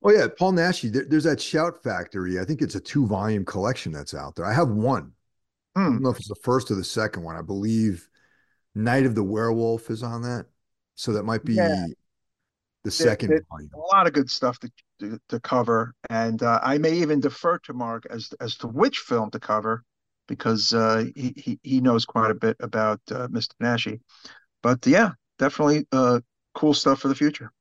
[0.02, 0.92] Oh yeah, Paul Naschy.
[0.92, 2.40] There, there's that Shout Factory.
[2.40, 4.46] I think it's a two volume collection that's out there.
[4.46, 5.12] I have one.
[5.76, 5.82] Hmm.
[5.82, 7.36] I don't know if it's the first or the second one.
[7.36, 8.08] I believe
[8.76, 10.46] Night of the Werewolf is on that,
[10.96, 11.86] so that might be yeah.
[12.84, 13.70] the second it, volume.
[13.74, 17.58] A lot of good stuff to to, to cover, and uh, I may even defer
[17.60, 19.84] to Mark as as to which film to cover,
[20.28, 23.54] because uh, he, he he knows quite a bit about uh, Mr.
[23.62, 24.00] Naschy.
[24.62, 26.20] But yeah, definitely uh,
[26.54, 27.52] cool stuff for the future.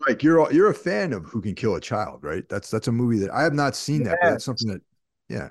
[0.00, 2.48] Mike, you're you're a fan of Who Can Kill a Child, right?
[2.48, 4.82] That's that's a movie that I have not seen that, but it's something that
[5.28, 5.48] yeah.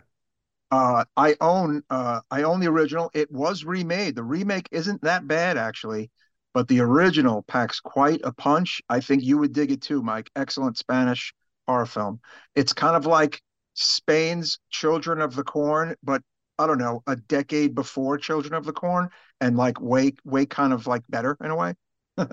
[0.72, 3.12] Uh, I own uh, I own the original.
[3.14, 4.16] It was remade.
[4.16, 6.10] The remake isn't that bad actually
[6.54, 8.82] but the original packs quite a punch.
[8.90, 10.32] I think you would dig it too, Mike.
[10.38, 11.34] Excellent Spanish
[11.68, 12.22] horror film.
[12.56, 13.42] It's kind of like
[13.74, 16.22] Spain's Children of the Corn, but
[16.58, 19.10] I don't know, a decade before Children of the Corn,
[19.42, 21.74] and like way, way kind of like better in a way.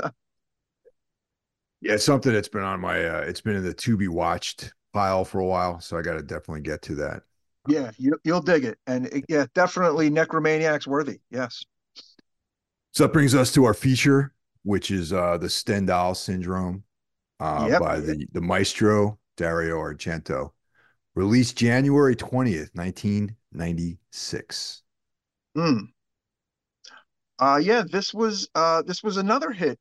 [1.81, 4.73] Yeah, it's something that's been on my uh it's been in the to be watched
[4.93, 7.23] pile for a while, so I got to definitely get to that.
[7.69, 11.21] Yeah, you, you'll dig it, and it, yeah, definitely Necromaniacs worthy.
[11.31, 11.65] Yes.
[12.93, 14.33] So that brings us to our feature,
[14.65, 16.85] which is uh the Stendhal syndrome
[17.41, 17.81] uh Yep.
[17.81, 20.53] by the the maestro Dario Argento,
[21.15, 24.83] released January 20th, 1996.
[25.57, 25.93] Mm.
[27.39, 29.79] Uh, yeah, this was uh, this was another hit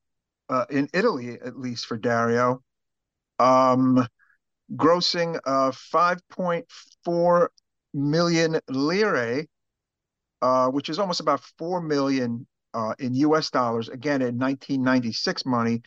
[0.50, 2.63] uh, in Italy, at least for Dario,
[3.39, 4.08] um,
[4.76, 7.50] grossing uh, 5.4
[7.93, 9.45] million lire,
[10.41, 15.82] uh, which is almost about 4 million uh, in US dollars, again in 1996 money,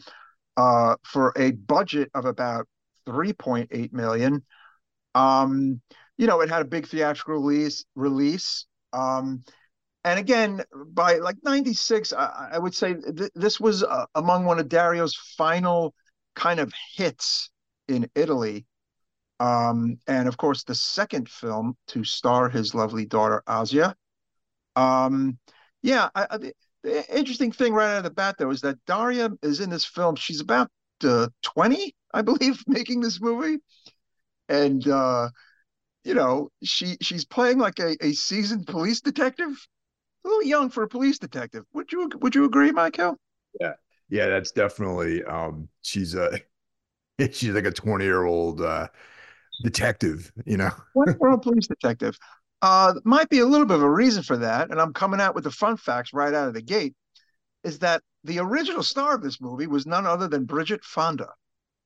[0.57, 2.67] uh, for a budget of about
[3.07, 4.43] 3.8 million.
[5.15, 5.81] Um,
[6.17, 8.67] you know, it had a big theatrical release release.
[8.93, 9.45] Um,
[10.05, 14.59] and again, by like 96, I, I would say th- this was uh, among one
[14.59, 15.95] of Dario's final
[16.35, 17.51] kind of hits
[17.89, 18.67] in Italy.
[19.41, 23.95] Um, and of course, the second film to star his lovely daughter, Asia.
[24.77, 25.39] Um,
[25.83, 26.39] yeah, I, I,
[26.83, 29.85] the interesting thing right out of the bat, though, is that Daria is in this
[29.85, 30.17] film.
[30.17, 30.71] She's about
[31.03, 33.59] uh, 20, I believe, making this movie.
[34.49, 35.31] And, uh,
[36.05, 39.67] you know, she she's playing like a, a seasoned police detective
[40.25, 41.65] a little young for a police detective.
[41.73, 43.17] Would you would you agree, Michael?
[43.61, 43.75] Yeah.
[44.09, 46.41] Yeah, that's definitely um she's a
[47.33, 48.89] she's like a 20 year old uh
[49.63, 50.71] detective, you know.
[50.95, 52.19] World police detective.
[52.63, 55.35] Uh, might be a little bit of a reason for that, and I'm coming out
[55.35, 56.95] with the fun facts right out of the gate.
[57.63, 61.29] Is that the original star of this movie was none other than Bridget Fonda,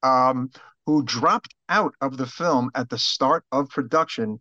[0.03, 0.51] um,
[0.87, 4.41] who dropped out of the film at the start of production.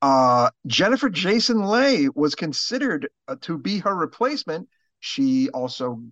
[0.00, 4.68] Uh, Jennifer Jason Leigh was considered uh, to be her replacement.
[5.00, 6.02] She also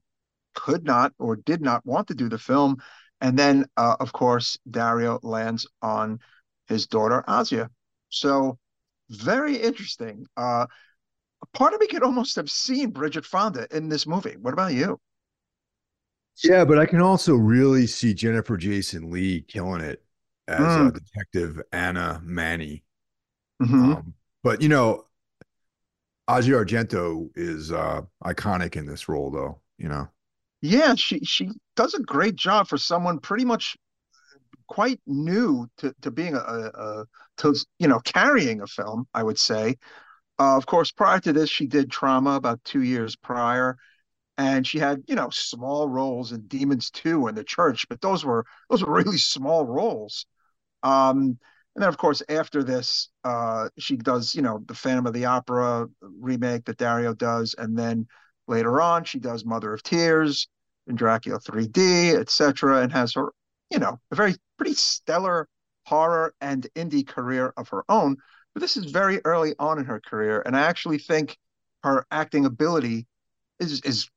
[0.55, 2.77] could not or did not want to do the film.
[3.21, 6.19] And then, uh, of course, Dario lands on
[6.73, 7.71] his daughter, Asia.
[8.11, 8.59] So,
[9.11, 10.27] very interesting.
[10.37, 10.67] Uh,
[11.55, 14.37] part of me could almost have seen Bridget Fonda in this movie.
[14.39, 15.01] What about you?
[16.43, 20.05] Yeah, but I can also really see Jennifer Jason Leigh killing it
[20.49, 20.91] as uh, Mm.
[20.91, 22.83] Detective Anna Manni.
[23.61, 23.97] Mhm.
[23.97, 25.07] Um, but you know,
[26.29, 30.09] Asia Argento is uh iconic in this role though, you know.
[30.63, 33.77] Yeah, she she does a great job for someone pretty much
[34.73, 37.05] quite new to to being a, a,
[37.37, 39.07] to you know carrying a film.
[39.13, 39.77] I would say.
[40.39, 43.77] Uh, of course, prior to this, she did Trauma about two years prior,
[44.39, 48.25] and she had you know small roles in Demons Two and The Church, but those
[48.25, 50.25] were those were really small roles.
[50.83, 51.39] Um,
[51.75, 55.27] and then, of course, after this, uh, she does, you know, the Phantom of the
[55.27, 58.07] Opera remake that Dario does, and then
[58.49, 60.49] later on, she does Mother of Tears
[60.87, 63.33] and Dracula 3D, etc., and has her,
[63.73, 65.49] you know, a very pretty stellar
[65.87, 68.17] horror and indie career of her own.
[68.55, 71.39] But this is very early on in her career, and I actually think
[71.85, 73.07] her acting ability
[73.59, 74.09] is is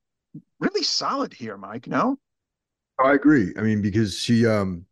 [0.60, 1.88] really solid here, Mike.
[1.88, 2.18] No?
[3.04, 3.54] I agree.
[3.58, 4.86] I mean, because she um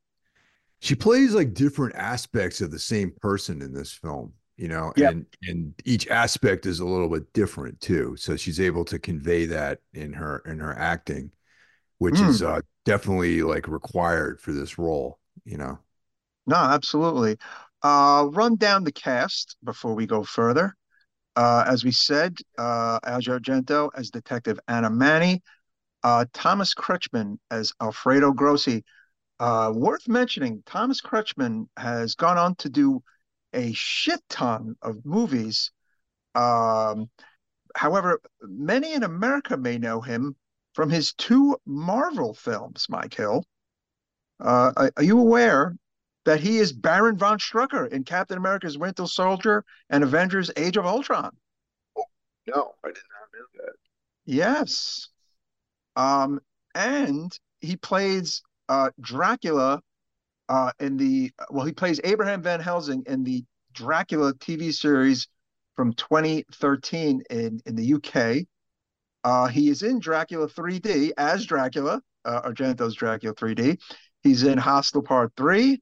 [0.82, 5.12] she plays like different aspects of the same person in this film, you know, Yep.
[5.13, 8.15] and and each aspect is a little bit different too.
[8.17, 11.32] So she's able to convey that in her in her acting,
[12.03, 12.29] which Mm.
[12.29, 15.79] is uh definitely like required for this role, you know.
[16.45, 17.37] No, absolutely.
[17.81, 20.75] Uh, run down the cast before we go further.
[21.35, 25.41] Uh, as we said, uh, Al Argento as Detective Anna Manni,
[26.03, 28.83] uh, Thomas Kretschmann as Alfredo Grossi.
[29.39, 33.04] Uh, worth mentioning, Thomas Kretschmann has gone on to do
[33.54, 35.71] a shit ton of movies.
[36.35, 37.10] Um,
[37.75, 40.35] however, many in America may know him
[40.74, 43.46] from his two Marvel films, Mike Hill.
[44.40, 45.76] Uh, are, are you aware
[46.26, 50.86] that he is Baron von Strucker in Captain America's Winter Soldier and Avengers Age of
[50.86, 51.36] Ultron?
[51.98, 52.06] Oh,
[52.48, 53.74] No, I did not know that.
[54.26, 55.10] Yes.
[55.96, 56.40] Um,
[56.76, 59.82] and he plays uh, Dracula
[60.50, 63.44] uh, in the, well, he plays Abraham Van Helsing in the
[63.74, 65.28] Dracula TV series
[65.76, 68.46] from 2013 in, in the UK.
[69.24, 73.80] Uh, he is in Dracula 3D as Dracula, uh, Argento's Dracula 3D.
[74.21, 75.82] He's in Hostel Part 3.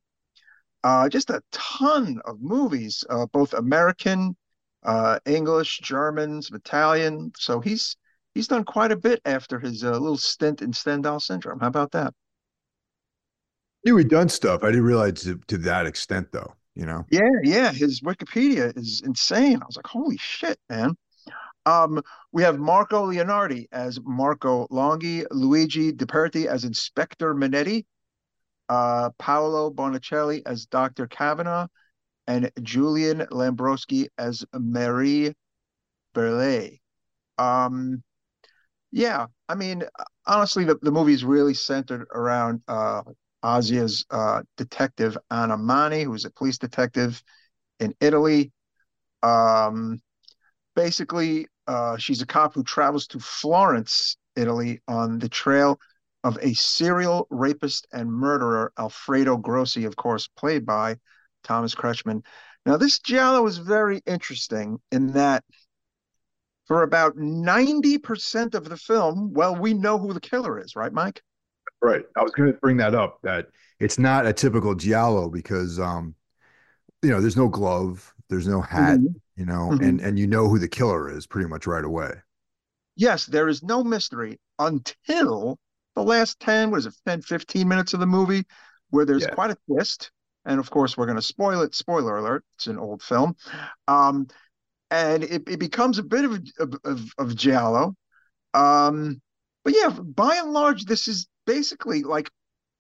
[0.84, 4.36] Uh, just a ton of movies, uh, both American,
[4.84, 7.32] uh, English, Germans, Italian.
[7.38, 7.96] So he's
[8.34, 11.60] he's done quite a bit after his uh, little stint in Stendhal syndrome.
[11.60, 12.14] How about that?
[13.86, 14.64] Knew he'd done stuff.
[14.64, 17.06] I didn't realize to, to that extent though, you know.
[17.12, 17.72] Yeah, yeah.
[17.72, 19.62] His Wikipedia is insane.
[19.62, 20.96] I was like, holy shit, man.
[21.66, 22.02] Um,
[22.32, 27.86] we have Marco Leonardi as Marco Longhi, Luigi Diberti as Inspector Manetti,
[28.70, 31.08] uh, Paolo Bonacelli as Dr.
[31.08, 31.70] Cavanna,
[32.28, 35.34] and Julian Lambrowski as Marie
[36.16, 36.80] Berlet.
[37.38, 38.04] Um,
[38.92, 39.84] yeah, I mean,
[40.26, 43.02] honestly, the, the movie is really centered around uh,
[43.44, 47.22] Asia's uh, detective Anna Manni, who's a police detective
[47.80, 48.52] in Italy.
[49.24, 50.02] Um,
[50.76, 55.80] basically, uh, she's a cop who travels to Florence, Italy, on the trail
[56.24, 60.98] of a serial rapist and murderer, Alfredo Grossi, of course, played by
[61.44, 62.24] Thomas Kretschmann.
[62.66, 65.44] Now, this Giallo is very interesting in that
[66.68, 71.22] for about 90% of the film, well, we know who the killer is, right, Mike?
[71.82, 72.04] Right.
[72.16, 73.48] I was going to bring that up that
[73.80, 76.16] it's not a typical Giallo because, um,
[77.02, 79.14] you know, there's no glove, there's no hat, mm-hmm.
[79.36, 79.84] you know, mm-hmm.
[79.84, 82.14] and, and you know who the killer is pretty much right away.
[82.96, 85.60] Yes, there is no mystery until
[85.96, 88.44] the last 10, what is it, 10, 15 minutes of the movie
[88.90, 89.34] where there's yeah.
[89.36, 90.12] quite a twist
[90.46, 91.76] and of course we're going to spoil it.
[91.76, 93.36] Spoiler alert: it's an old film,
[93.88, 94.28] um,
[94.90, 97.96] and it, it becomes a bit of of, of, of giallo.
[98.54, 99.22] Um,
[99.64, 102.30] but yeah, by and large, this is basically like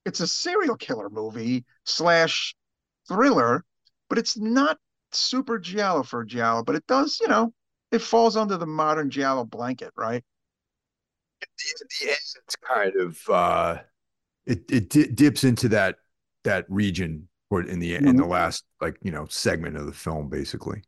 [0.05, 2.55] it's a serial killer movie slash
[3.07, 3.63] thriller,
[4.09, 4.77] but it's not
[5.17, 6.63] super giallo for giallo.
[6.63, 7.53] But it does, you know,
[7.91, 10.23] it falls under the modern giallo blanket, right?
[11.41, 13.77] the, the end, it's kind of uh,
[14.45, 15.97] it it dips into that
[16.43, 18.31] that region or in the in the mm-hmm.
[18.31, 20.81] last like you know segment of the film basically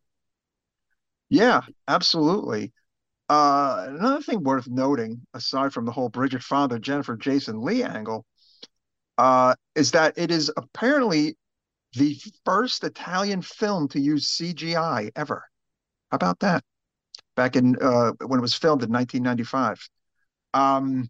[1.29, 2.71] yeah absolutely
[3.29, 8.25] uh another thing worth noting aside from the whole bridget fonda jennifer jason Leigh angle
[9.17, 11.37] uh is that it is apparently
[11.93, 15.43] the first italian film to use cgi ever.
[16.11, 16.63] How about that?
[17.35, 19.79] Back in uh when it was filmed in 1995
[20.53, 21.09] um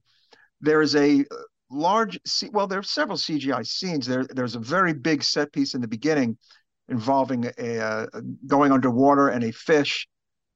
[0.62, 1.26] there is a
[1.70, 2.20] large
[2.52, 4.06] well there are several cgi scenes.
[4.06, 6.38] There there's a very big set piece in the beginning
[6.90, 8.08] involving a,
[8.46, 10.08] going underwater and a fish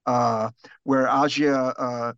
[0.05, 0.49] uh,
[0.83, 2.13] where asia uh,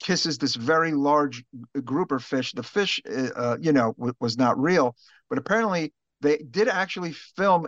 [0.00, 1.44] kisses this very large
[1.82, 2.52] grouper fish.
[2.52, 4.96] The fish uh, you know was not real
[5.28, 5.92] but apparently
[6.24, 7.66] they did actually film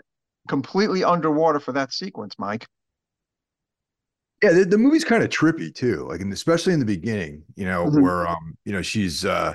[0.49, 2.67] completely underwater for that sequence mike
[4.43, 7.65] yeah the, the movie's kind of trippy too like and especially in the beginning you
[7.65, 8.03] know mm-hmm.
[8.03, 9.55] where um you know she's uh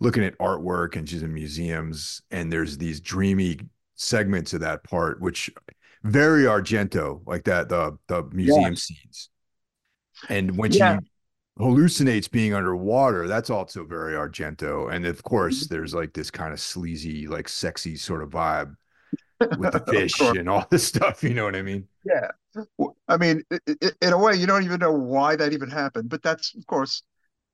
[0.00, 3.58] looking at artwork and she's in museums and there's these dreamy
[3.96, 5.50] segments of that part which
[6.04, 9.28] very argento like that the the museum scenes
[10.28, 10.98] and when yeah.
[11.58, 15.74] Hallucinates being underwater that's also very argento and of course mm-hmm.
[15.74, 18.74] there's like this kind of sleazy like sexy sort of vibe
[19.58, 22.28] with the fish and all this stuff you know what i mean yeah
[23.08, 23.42] i mean
[24.00, 27.02] in a way you don't even know why that even happened but that's of course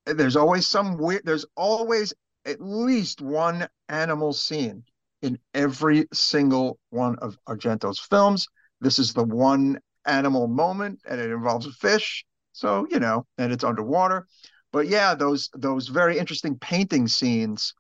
[0.05, 2.13] there's always some weird there's always
[2.45, 4.85] at least one animal scene
[5.23, 8.47] in every single one of Argento's films.
[8.81, 12.25] This is the one animal moment, and it involves a fish.
[12.57, 14.27] So you know, and it's underwater.
[14.73, 17.75] But yeah, those those very interesting painting scenes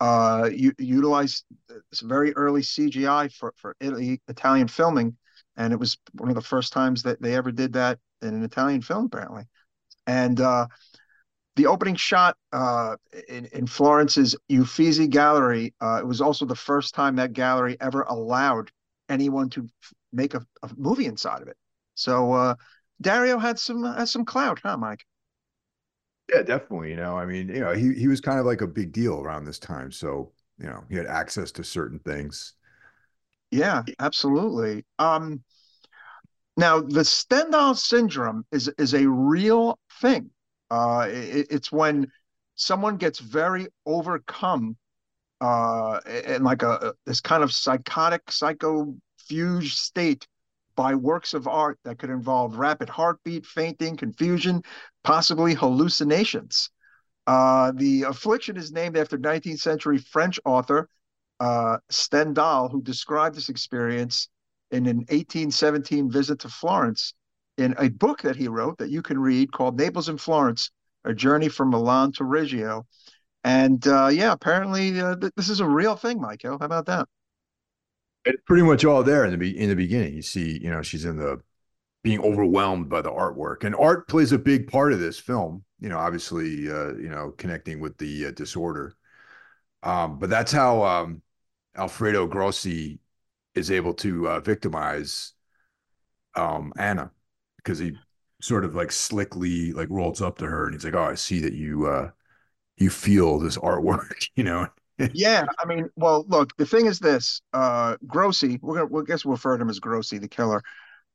[0.00, 1.42] uh, you, utilize
[1.92, 5.16] some very early CGI for for Italy, Italian filming,
[5.56, 8.44] and it was one of the first times that they ever did that in an
[8.44, 9.42] Italian film, apparently.
[10.06, 10.68] And uh,
[11.56, 12.94] the opening shot uh,
[13.28, 18.02] in, in, Florence's Uffizi Gallery, uh, it was also the first time that gallery ever
[18.02, 18.70] allowed
[19.08, 19.68] anyone to
[20.12, 21.56] make a, a movie inside of it.
[21.94, 22.54] So uh,
[23.00, 25.04] Dario had some had some clout, huh, Mike?
[26.32, 26.90] Yeah, definitely.
[26.90, 29.20] You know, I mean, you know, he he was kind of like a big deal
[29.20, 32.54] around this time, so you know, he had access to certain things.
[33.50, 34.84] Yeah, absolutely.
[34.98, 35.42] Um,
[36.56, 40.30] now, the Stendhal syndrome is is a real thing.
[40.70, 42.10] Uh, it, it's when
[42.54, 44.76] someone gets very overcome
[45.40, 50.26] uh, in like a this kind of psychotic, psychofuge state
[50.80, 54.62] by works of art that could involve rapid heartbeat, fainting, confusion,
[55.04, 56.70] possibly hallucinations.
[57.26, 60.88] Uh, the affliction is named after 19th century French author
[61.38, 64.30] uh, Stendhal, who described this experience
[64.70, 67.12] in an 1817 visit to Florence
[67.58, 70.70] in a book that he wrote that you can read called Naples and Florence,
[71.04, 72.86] A Journey from Milan to Reggio.
[73.44, 76.56] And uh, yeah, apparently uh, th- this is a real thing, Michael.
[76.58, 77.06] How about that?
[78.24, 80.14] It's pretty much all there in the be- in the beginning.
[80.14, 81.40] You see, you know, she's in the
[82.04, 85.64] being overwhelmed by the artwork, and art plays a big part of this film.
[85.80, 88.96] You know, obviously, uh, you know, connecting with the uh, disorder.
[89.82, 91.22] Um, but that's how um,
[91.76, 93.00] Alfredo Grossi
[93.54, 95.34] is able to uh, victimize
[96.34, 97.10] um, Anna
[97.56, 97.96] because he
[98.40, 101.40] sort of like slickly like rolls up to her and he's like, "Oh, I see
[101.40, 102.10] that you uh
[102.78, 104.68] you feel this artwork," you know.
[105.12, 109.24] Yeah, I mean, well, look, the thing is this, uh Grossi, we're gonna we'll guess
[109.24, 110.62] we'll refer to him as Grossi, the killer.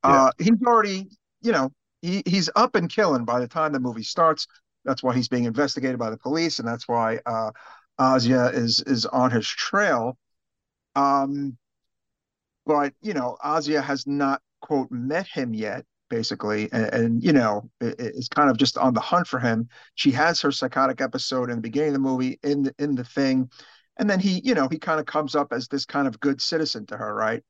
[0.06, 0.22] Yeah.
[0.26, 1.08] Uh he's already,
[1.42, 1.72] you know,
[2.02, 4.46] he he's up and killing by the time the movie starts.
[4.84, 7.52] That's why he's being investigated by the police, and that's why uh
[8.00, 10.18] Asia is is on his trail.
[10.96, 11.58] Um,
[12.64, 17.70] but you know, Asia has not quote met him yet, basically, and, and you know,
[17.80, 19.68] is kind of just on the hunt for him.
[19.94, 23.04] She has her psychotic episode in the beginning of the movie in the, in the
[23.04, 23.50] thing,
[23.98, 26.40] and then he, you know, he kind of comes up as this kind of good
[26.40, 27.42] citizen to her, right?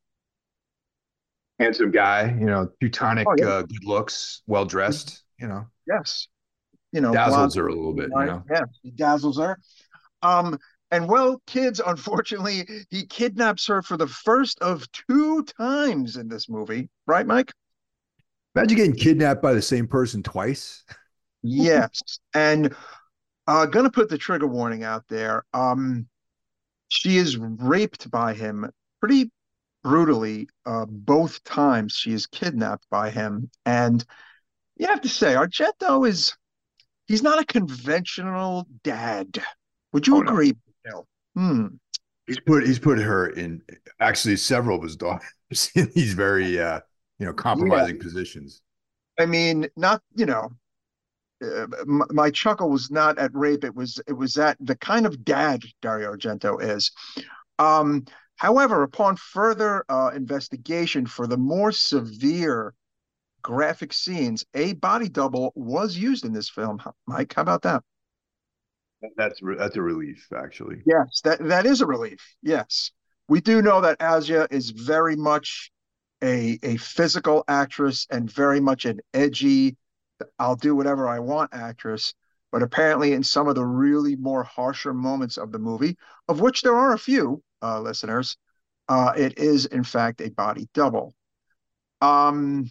[1.58, 6.28] Handsome guy, you know, Teutonic, Oh yeah, uh, good looks, well dressed, you know, yes,
[6.92, 8.42] you know, blonde, dazzles her a little bit, you know.
[8.50, 9.58] Yeah, he dazzles her.
[10.22, 10.58] Um,
[10.90, 16.48] and well, kids, unfortunately, he kidnaps her for the first of two times in this
[16.48, 17.52] movie, right, Mike?
[18.54, 20.84] Imagine getting kidnapped by the same person twice.
[21.42, 22.74] Yes, and
[23.46, 25.44] uh, gonna put the trigger warning out there.
[25.52, 26.06] Um,
[26.88, 28.70] she is raped by him
[29.00, 29.30] pretty
[29.84, 31.94] brutally uh, both times.
[31.94, 34.04] She is kidnapped by him, and
[34.76, 36.34] you have to say, Argento is
[37.06, 39.42] he's not a conventional dad.
[39.92, 40.32] Would you Oh no.
[40.32, 41.06] agree, Bill?
[41.36, 41.66] Hmm.
[42.26, 43.62] He's put he's put her in
[44.00, 44.96] actually several of his
[45.50, 46.80] daughters in these very uh
[47.18, 48.62] you know Yeah, compromising positions.
[49.18, 50.50] I mean, not you know,
[51.42, 53.64] uh, m- my chuckle was not at rape.
[53.64, 56.92] It was it was at the kind of dad Dario Argento is.
[57.58, 58.04] Um,
[58.36, 62.74] however, upon further uh, investigation for the more severe
[63.42, 66.82] graphic scenes, a body double was used in this film.
[67.06, 67.82] Mike, how about that?
[69.16, 70.82] That's that's a relief, actually.
[70.86, 72.18] Yes, that that is a relief.
[72.42, 72.92] Yes,
[73.28, 75.70] we do know that Asia is very much
[76.22, 79.76] a a physical actress and very much an edgy,
[80.38, 82.14] I'll do whatever I want actress.
[82.52, 85.96] But apparently, in some of the really more harsher moments of the movie,
[86.28, 88.36] of which there are a few, uh, listeners,
[88.88, 91.14] uh, it is in fact a body double.
[92.00, 92.70] Um,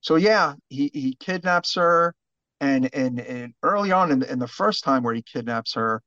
[0.00, 2.14] so yeah, he he kidnaps her,
[2.60, 6.02] and and and early on in in the first time where he kidnaps her,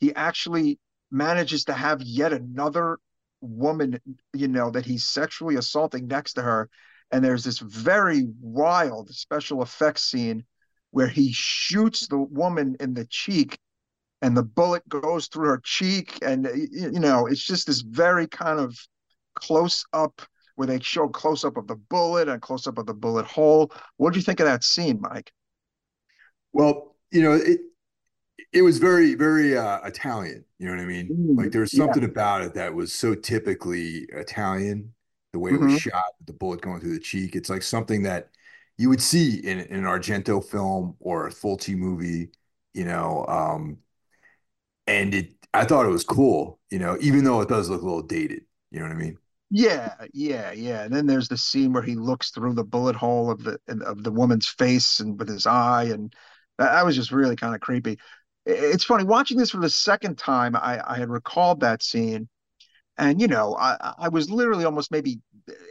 [0.00, 0.78] he actually
[1.10, 2.98] manages to have yet another
[3.40, 4.00] woman,
[4.32, 6.68] you know, that he's sexually assaulting next to her.
[7.10, 10.44] And there's this very wild special effects scene
[10.90, 13.58] where he shoots the woman in the cheek
[14.22, 16.18] and the bullet goes through her cheek.
[16.22, 18.78] And, you know, it's just this very kind of
[19.34, 20.22] close up
[20.56, 23.72] where they show close up of the bullet and close up of the bullet hole.
[23.98, 25.32] What do you think of that scene, Mike?
[26.52, 27.60] Well, you know, it
[28.54, 31.14] it was very, very uh Italian, you know what I mean?
[31.36, 31.76] Like Mm, there was yeah.
[31.76, 34.94] something about it that was so typically Italian,
[35.36, 37.36] the way it was hmm shot, with the bullet going through the cheek.
[37.36, 38.30] It's like something that
[38.78, 42.30] you would see in, in an Argento film or a Fulci movie,
[42.74, 43.26] you know.
[43.28, 43.78] Um,
[44.86, 47.84] and it I thought it was cool, you know, even though it does look a
[47.84, 49.18] little dated, you know what I mean?
[49.50, 50.82] Yeah, yeah, yeah.
[50.84, 54.02] And then there's the scene where he looks through the bullet hole of the of
[54.02, 56.12] the woman's face and with his eye, and
[56.58, 57.98] that, that was just really kind of creepy.
[58.44, 60.56] It's funny watching this for the second time.
[60.56, 62.28] I, I had recalled that scene,
[62.98, 65.20] and you know, I I was literally almost maybe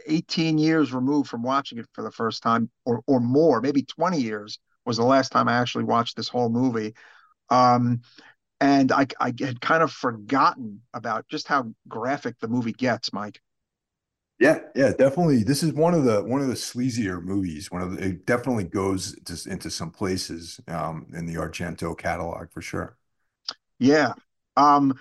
[0.06, 4.20] 18 years removed from watching it for the first time, or or more, maybe 20
[4.20, 6.94] years was the last time I actually watched this whole movie.
[7.50, 8.02] Um,
[8.60, 13.40] and I I had kind of forgotten about just how graphic the movie gets, Mike.
[14.38, 15.42] Yeah, yeah, definitely.
[15.44, 17.70] This is one of the one of the sleazier movies.
[17.70, 22.50] One of the, it definitely goes to, into some places um in the Argento catalog
[22.52, 22.96] for sure.
[23.78, 24.12] Yeah.
[24.56, 24.98] Um,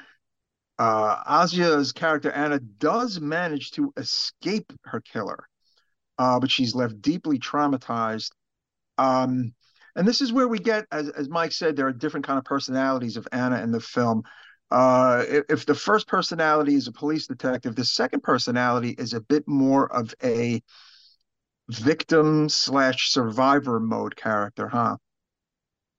[0.78, 5.48] uh, Asia's character Anna does manage to escape her killer,
[6.18, 8.32] uh, but she's left deeply traumatized.
[8.98, 9.54] Um,
[9.96, 12.44] and this is where we get, as, as Mike said, there are different kind of
[12.44, 14.24] personalities of Anna in the film.
[14.72, 19.22] Uh, if, if the first personality is a police detective, the second personality is a
[19.22, 20.62] bit more of a
[21.70, 24.98] victim slash survivor mode character, huh?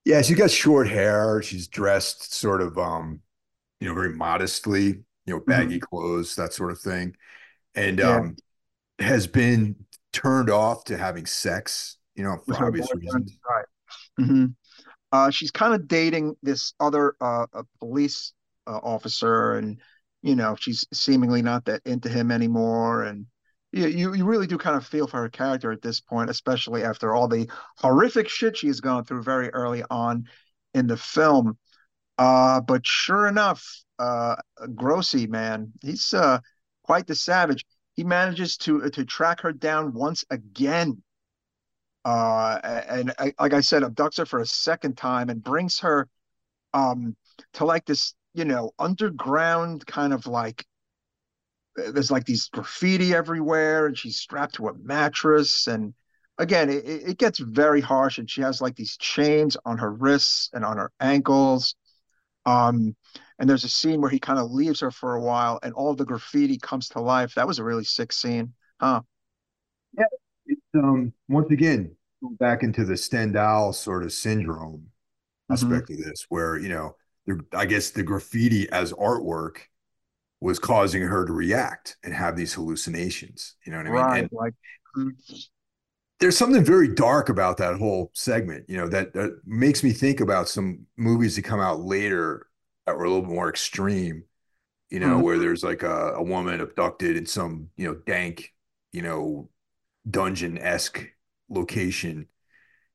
[0.04, 1.42] Yeah, she's got short hair.
[1.42, 3.20] She's dressed sort of um,
[3.80, 4.86] you know, very modestly,
[5.26, 5.80] you know, baggy Mhm.
[5.80, 7.16] clothes, that sort of thing.
[7.74, 8.36] And Yeah, um
[9.00, 9.76] has been
[10.12, 13.38] turned off to having sex, you know, for her obvious reasons.
[13.48, 13.64] right?
[14.20, 14.46] Mm-hmm.
[15.12, 18.32] uh, she's kind of dating this other uh, a police
[18.66, 19.80] uh, officer, and
[20.22, 23.04] you know she's seemingly not that into him anymore.
[23.04, 23.26] And
[23.72, 26.84] you, you you really do kind of feel for her character at this point, especially
[26.84, 27.48] after all the
[27.78, 30.24] horrific shit she's gone through very early on
[30.74, 31.58] in the film.
[32.18, 33.64] Uh, but sure enough,
[33.98, 34.36] uh,
[34.74, 36.40] Grossi, man, he's uh,
[36.82, 37.64] quite the savage.
[37.94, 41.02] He manages to to track her down once again
[42.06, 46.08] uh, and I, like I said, abducts her for a second time and brings her
[46.72, 47.16] um,
[47.54, 50.64] to like this you know, underground kind of like
[51.74, 55.66] there's like these graffiti everywhere, and she's strapped to a mattress.
[55.66, 55.94] And
[56.38, 60.50] again, it, it gets very harsh, and she has like these chains on her wrists
[60.52, 61.74] and on her ankles.
[62.46, 62.96] Um,
[63.38, 65.94] and there's a scene where he kind of leaves her for a while, and all
[65.94, 67.34] the graffiti comes to life.
[67.34, 69.02] That was a really sick scene, huh?
[69.96, 70.04] Yeah,
[70.46, 74.86] it's um once again back into the Stendhal sort of syndrome
[75.50, 76.00] aspect mm-hmm.
[76.00, 79.58] of this, where you know, the, I guess the graffiti as artwork
[80.40, 83.56] was causing her to react and have these hallucinations.
[83.64, 84.02] You know what I mean?
[84.02, 84.54] Right, and like
[84.94, 85.08] hmm.
[86.18, 88.64] There's something very dark about that whole segment.
[88.68, 92.46] You know that that makes me think about some movies that come out later
[92.86, 94.24] that were a little bit more extreme.
[94.90, 95.22] You know, mm-hmm.
[95.22, 98.54] where there's like a, a woman abducted in some you know dank,
[98.92, 99.48] you know,
[100.08, 101.06] dungeon esque
[101.48, 102.28] location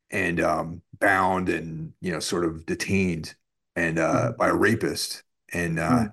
[0.10, 3.36] and um, bound and you know sort of detained
[3.76, 4.38] and uh, mm-hmm.
[4.38, 6.08] by a rapist and uh, mm-hmm.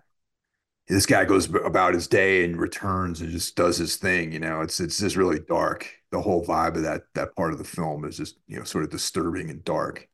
[0.89, 4.61] This guy goes about his day and returns and just does his thing you know?
[4.63, 5.91] It's it's just really dark.
[6.11, 8.85] The whole vibe of that that part of the film is just you know sort
[8.85, 10.09] of disturbing and dark.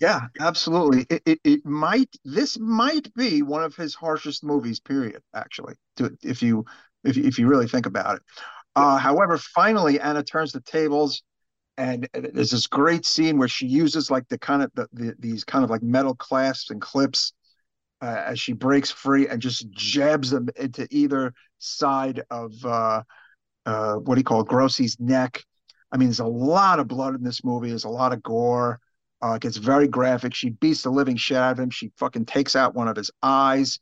[0.00, 1.06] Yeah absolutely.
[1.10, 6.16] It, it, it might this might be one of his harshest movies period actually to,
[6.22, 6.64] if you
[7.04, 8.22] if, if you really think about it.
[8.76, 11.22] Uh, however finally anna turns the tables
[11.76, 15.44] and there's this great scene where she uses like the kind of the, the these
[15.44, 17.32] kind of like metal clasps and clips
[18.00, 23.02] uh, as she breaks free and just jabs them into either side of uh,
[23.66, 25.44] uh, what do you call it, Grossi's neck.
[25.90, 27.68] I mean, there's a lot of blood in this movie.
[27.68, 28.80] There's a lot of gore.
[29.22, 30.34] Uh, it gets very graphic.
[30.34, 31.70] She beats the living shit out of him.
[31.70, 33.80] She fucking takes out one of his eyes.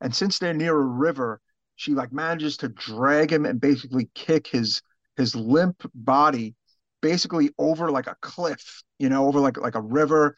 [0.00, 1.40] And since they're near a river,
[1.76, 4.82] she like manages to drag him and basically kick his
[5.16, 6.54] his limp body
[7.00, 10.36] basically over like a cliff, you know, over like like a river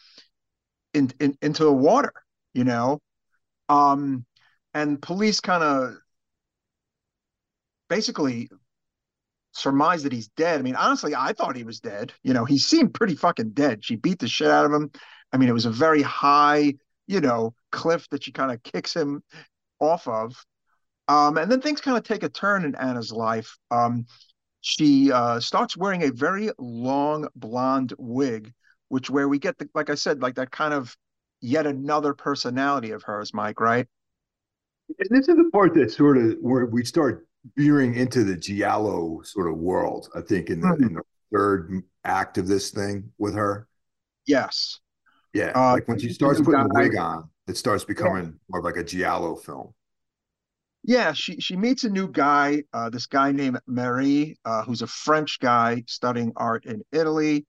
[0.95, 2.13] in, in into the water,
[2.55, 3.01] you know.
[3.69, 4.25] Um
[4.75, 5.97] and police kind of
[7.89, 8.49] basically
[9.53, 10.59] surmise that he's dead.
[10.59, 12.13] I mean, honestly, I thought he was dead.
[12.23, 13.85] You know, he seemed pretty fucking dead.
[13.85, 14.91] She beat the shit out of him.
[15.33, 16.75] I mean, it was a very high,
[17.07, 19.23] you know, cliff that she kind of kicks him
[19.81, 20.45] off of.
[21.09, 23.57] Um, and then things kind of take a turn in Anna's life.
[23.71, 24.07] Um,
[24.61, 28.53] she uh, starts wearing a very long blonde wig,
[28.89, 30.95] which where we get the, like I said, like that kind of
[31.41, 33.87] yet another personality of hers, Mike, right?
[34.99, 37.27] And this is the part that sort of where we start
[37.57, 40.09] veering into the giallo sort of world.
[40.15, 40.85] I think in the mm-hmm.
[40.85, 43.69] in the third act of this thing with her.
[44.27, 44.81] Yes.
[45.35, 48.31] Yeah, uh, like when she starts putting the wig on, it starts becoming yeah.
[48.49, 49.75] more of like a giallo film
[50.85, 54.87] yeah, she she meets a new guy, uh, this guy named Marie, uh, who's a
[54.87, 57.47] French guy studying art in Italy.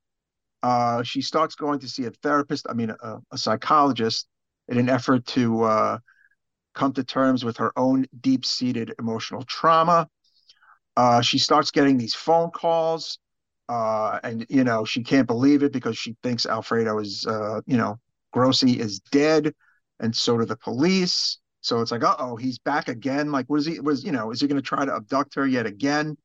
[0.61, 4.27] Uh, she starts going to see a therapist, I mean, a, a psychologist,
[4.67, 5.97] in an effort to uh,
[6.75, 10.07] come to terms with her own deep seated emotional trauma.
[10.95, 13.19] Uh, she starts getting these phone calls,
[13.69, 17.25] uh, and you know she can't believe it because she thinks Alfredo is,
[17.65, 17.99] you know,
[18.31, 19.53] Grossi is dead,
[19.99, 21.39] and so do the police.
[21.61, 23.31] So it's like, uh oh, he's back again.
[23.31, 23.79] Like, was he?
[23.79, 26.17] Was you know, is he going to try to abduct her yet again?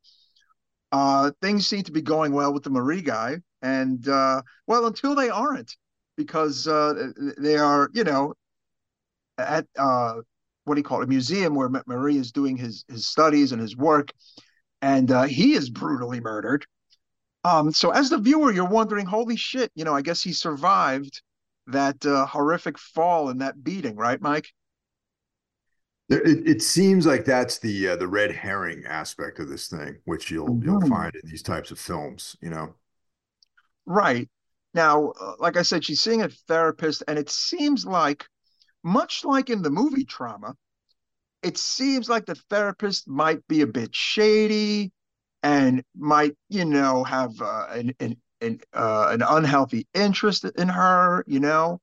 [0.92, 5.14] Uh, things seem to be going well with the Marie guy, and uh, well, until
[5.14, 5.74] they aren't,
[6.16, 8.34] because uh, they are, you know,
[9.38, 10.16] at uh,
[10.64, 13.60] what do you call it, a museum where Marie is doing his his studies and
[13.60, 14.12] his work,
[14.82, 16.66] and uh, he is brutally murdered.
[17.42, 21.22] Um, so as the viewer, you're wondering, holy shit, you know, I guess he survived
[21.66, 24.48] that uh, horrific fall and that beating, right, Mike?
[26.10, 30.30] It, it seems like that's the uh, the red herring aspect of this thing, which
[30.30, 30.68] you'll mm-hmm.
[30.68, 32.74] you'll find in these types of films, you know.
[33.86, 34.28] Right
[34.72, 38.26] now, uh, like I said, she's seeing a therapist, and it seems like,
[38.82, 40.56] much like in the movie Trauma,
[41.42, 44.92] it seems like the therapist might be a bit shady,
[45.42, 51.24] and might you know have uh, an an an, uh, an unhealthy interest in her,
[51.26, 51.80] you know.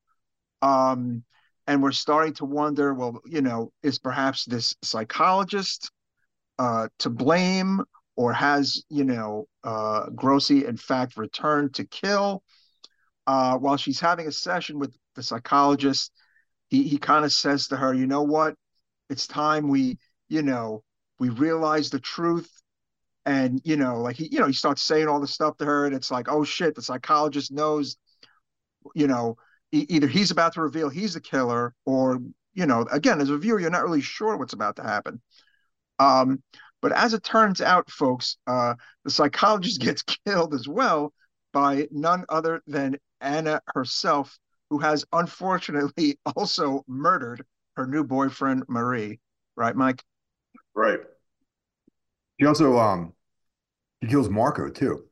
[0.61, 1.23] Um,
[1.67, 5.91] and we're starting to wonder well you know is perhaps this psychologist
[6.59, 7.81] uh, to blame
[8.21, 12.43] or has you know uh, grossi in fact returned to kill
[13.25, 16.11] uh, while she's having a session with the psychologist
[16.69, 18.55] he, he kind of says to her you know what?
[19.09, 19.97] It's time we
[20.29, 20.83] you know
[21.19, 22.49] we realize the truth.
[23.25, 25.85] And you know like he you know he starts saying all the stuff to her
[25.85, 27.97] and it's like oh shit the psychologist knows
[28.95, 29.35] you know
[29.71, 32.19] either he's about to reveal he's the killer or
[32.55, 35.21] you know again as a viewer you're not really sure what's about to happen.
[35.99, 36.41] Um,
[36.81, 38.73] but as it turns out folks uh,
[39.03, 41.13] the psychologist gets killed as well
[41.53, 44.37] by none other than anna herself
[44.71, 49.19] who has unfortunately also murdered her new boyfriend Marie,
[49.55, 50.03] right, Mike?
[50.73, 50.99] Right.
[52.37, 53.13] He also um
[53.99, 55.05] he kills Marco too.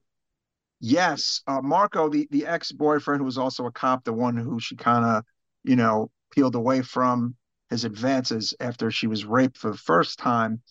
[0.80, 4.60] Yes, uh, Marco, the the ex boyfriend who was also a cop, the one who
[4.60, 5.24] she kind of
[5.64, 7.36] you know peeled away from
[7.70, 10.62] his advances after she was raped for the first time,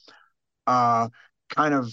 [0.69, 1.09] uh,
[1.49, 1.91] kind of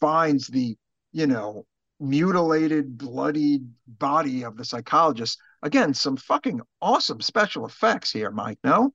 [0.00, 0.76] finds the
[1.12, 1.64] you know
[2.00, 5.38] mutilated, bloodied body of the psychologist.
[5.62, 8.58] Again, some fucking awesome special effects here, Mike.
[8.64, 8.92] No,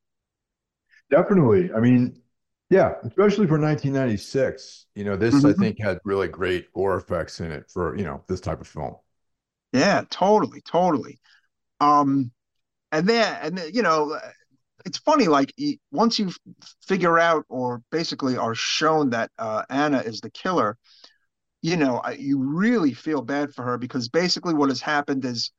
[1.10, 1.72] definitely.
[1.74, 2.22] I mean,
[2.70, 4.88] yeah, especially for 1996.
[4.96, 5.48] You know, this mm-hmm.
[5.48, 8.68] I think had really great gore effects in it for you know this type of
[8.68, 8.96] film.
[9.72, 11.20] Yeah, totally, totally.
[11.80, 12.32] Um,
[12.92, 14.20] and then and then, you know,
[14.86, 15.28] it's funny.
[15.28, 15.54] Like
[15.92, 16.32] once you
[16.88, 20.78] figure out, or basically are shown that uh, Anna is the killer,
[21.62, 25.52] you know, you really feel bad for her because basically what has happened is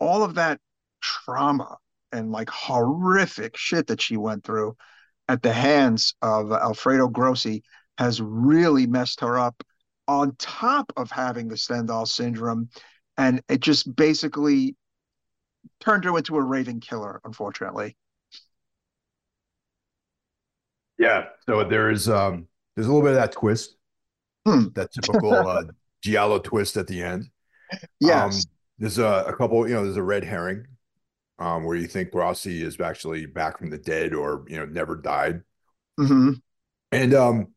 [0.00, 0.58] all of that
[1.02, 1.76] trauma
[2.10, 4.76] and like horrific shit that she went through
[5.28, 7.62] at the hands of Alfredo Grossi
[7.98, 9.62] has really messed her up
[10.08, 12.68] on top of having the Stendhal syndrome.
[13.16, 14.76] And it just basically
[15.80, 17.96] turned her into a raving killer, unfortunately.
[20.98, 21.26] Yeah.
[21.46, 23.76] So there's um there's a little bit of that twist
[24.46, 24.68] Hmm.
[24.74, 25.64] That typical uh,
[26.02, 27.28] giallo twist at the end.
[28.00, 28.36] Yes.
[28.36, 28.42] Um,
[28.78, 30.66] there's a, a, couple, you know, there's a red herring
[31.38, 34.96] um, where you think Grossi is actually back from the dead or, you know, never
[34.96, 35.42] died.
[35.98, 36.32] Mm-hmm.
[36.90, 37.54] And um,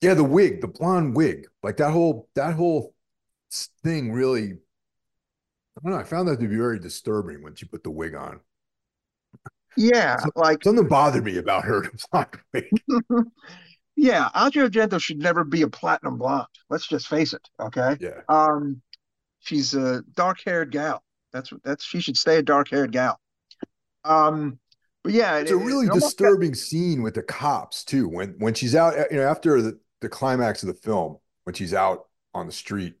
[0.00, 2.94] yeah, the wig, the blonde wig, like that whole, that whole
[3.84, 5.98] thing really, I don't know.
[5.98, 8.40] I found that to be very disturbing when she put the wig on.
[9.76, 11.90] Yeah, so, like something bothered me about her.
[13.96, 16.46] Yeah, Asia Argento should never be a platinum blonde.
[16.70, 17.48] Let's just face it.
[17.60, 17.96] Okay.
[18.00, 18.20] Yeah.
[18.28, 18.80] Um,
[19.40, 21.02] she's a dark-haired gal.
[21.32, 23.20] That's what that's she should stay a dark-haired gal.
[24.04, 24.58] Um,
[25.04, 26.58] but yeah, it's it, a really it disturbing got...
[26.58, 28.08] scene with the cops too.
[28.08, 31.74] When when she's out, you know, after the the climax of the film, when she's
[31.74, 32.94] out on the street,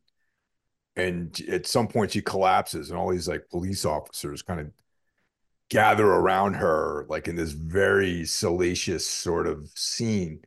[0.94, 4.70] and at some point she collapses, and all these like police officers kind of
[5.72, 10.42] gather around her, like in this very salacious sort of scene.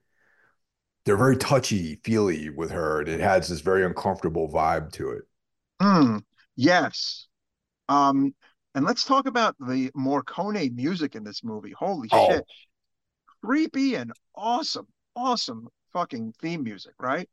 [1.04, 5.24] They're very touchy feely with her and it has this very uncomfortable vibe to it.
[5.82, 6.22] Mm,
[6.56, 7.28] yes.
[7.90, 8.36] Um
[8.76, 11.72] and let's talk about the Morricone music in this movie.
[11.72, 12.32] Holy oh.
[12.32, 12.46] shit.
[13.44, 17.28] Creepy and awesome awesome fucking theme music right?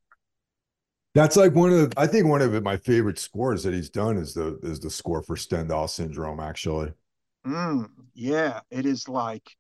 [1.15, 4.17] That's like one of the, I think one of my favorite scores that he's done
[4.17, 6.93] is the is the score for Stendhal syndrome actually.
[7.47, 9.57] Mm, yeah, it is like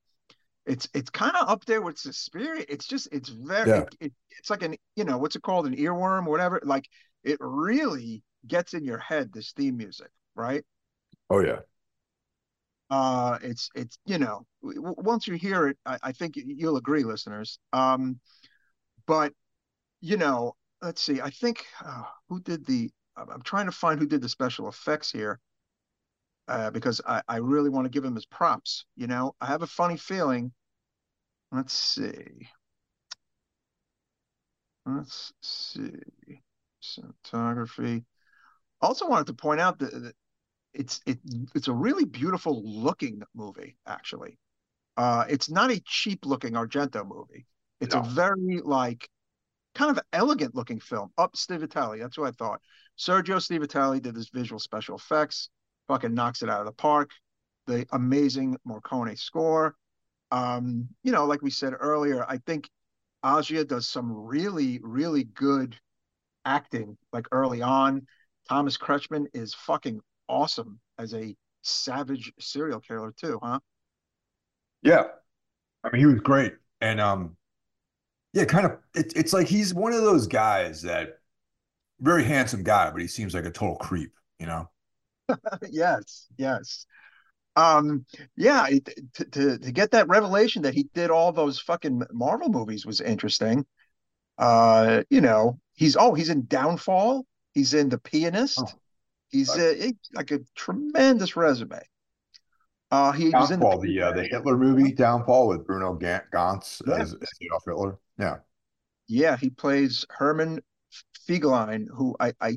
[0.66, 2.64] it's it's kind of up there with Suspiria.
[2.68, 3.80] It's just it's very yeah.
[3.80, 6.60] it, it, it's like an you know what's it called an earworm or whatever.
[6.64, 6.88] Like
[7.24, 10.64] it really gets in your head this theme music, right?
[11.30, 11.60] Oh yeah.
[12.90, 17.04] Uh, it's it's you know w- once you hear it, I, I think you'll agree,
[17.04, 17.58] listeners.
[17.72, 18.20] Um,
[19.06, 19.32] but
[20.00, 21.20] you know, let's see.
[21.20, 22.90] I think uh, who did the?
[23.16, 25.40] I'm trying to find who did the special effects here
[26.48, 28.84] uh, because I, I really want to give him his props.
[28.96, 30.52] You know, I have a funny feeling.
[31.50, 32.48] Let's see.
[34.86, 35.90] Let's see.
[36.82, 38.04] Cinematography.
[38.80, 40.14] Also wanted to point out that, that
[40.74, 41.18] it's it
[41.54, 43.76] it's a really beautiful looking movie.
[43.86, 44.38] Actually,
[44.96, 47.46] uh, it's not a cheap looking Argento movie.
[47.80, 48.00] It's no.
[48.00, 49.08] a very like
[49.74, 51.10] kind of elegant looking film.
[51.16, 52.60] Up Stivaletti, that's what I thought.
[52.98, 55.48] Sergio Stivaletti did this visual special effects
[55.88, 57.10] fucking knocks it out of the park.
[57.66, 59.76] The amazing Morricone score.
[60.30, 62.68] Um, you know, like we said earlier, I think
[63.24, 65.76] Asia does some really, really good
[66.44, 68.06] acting, like early on.
[68.48, 73.60] Thomas Kretschmann is fucking awesome as a savage serial killer too, huh?
[74.82, 75.04] Yeah.
[75.84, 76.54] I mean, he was great.
[76.80, 77.36] And um
[78.32, 81.18] yeah, kind of it, it's like he's one of those guys that
[82.00, 84.68] very handsome guy, but he seems like a total creep, you know?
[85.70, 86.86] yes, yes.
[87.54, 88.06] Um,
[88.36, 88.66] yeah,
[89.14, 93.00] to, to to get that revelation that he did all those fucking Marvel movies was
[93.00, 93.66] interesting.
[94.38, 97.26] Uh, you know, he's oh, he's in Downfall.
[97.52, 98.60] He's in The Pianist.
[98.62, 98.68] Oh,
[99.28, 101.80] he's uh, like a tremendous resume.
[102.90, 106.80] Uh, he Downfall, was in the, the, uh, the Hitler movie Downfall with Bruno Ganz
[106.86, 106.94] yeah.
[106.94, 107.98] as, as Adolf Hitler.
[108.18, 108.36] Yeah,
[109.08, 110.60] yeah, he plays Hermann
[111.28, 112.56] Fegelein, who I I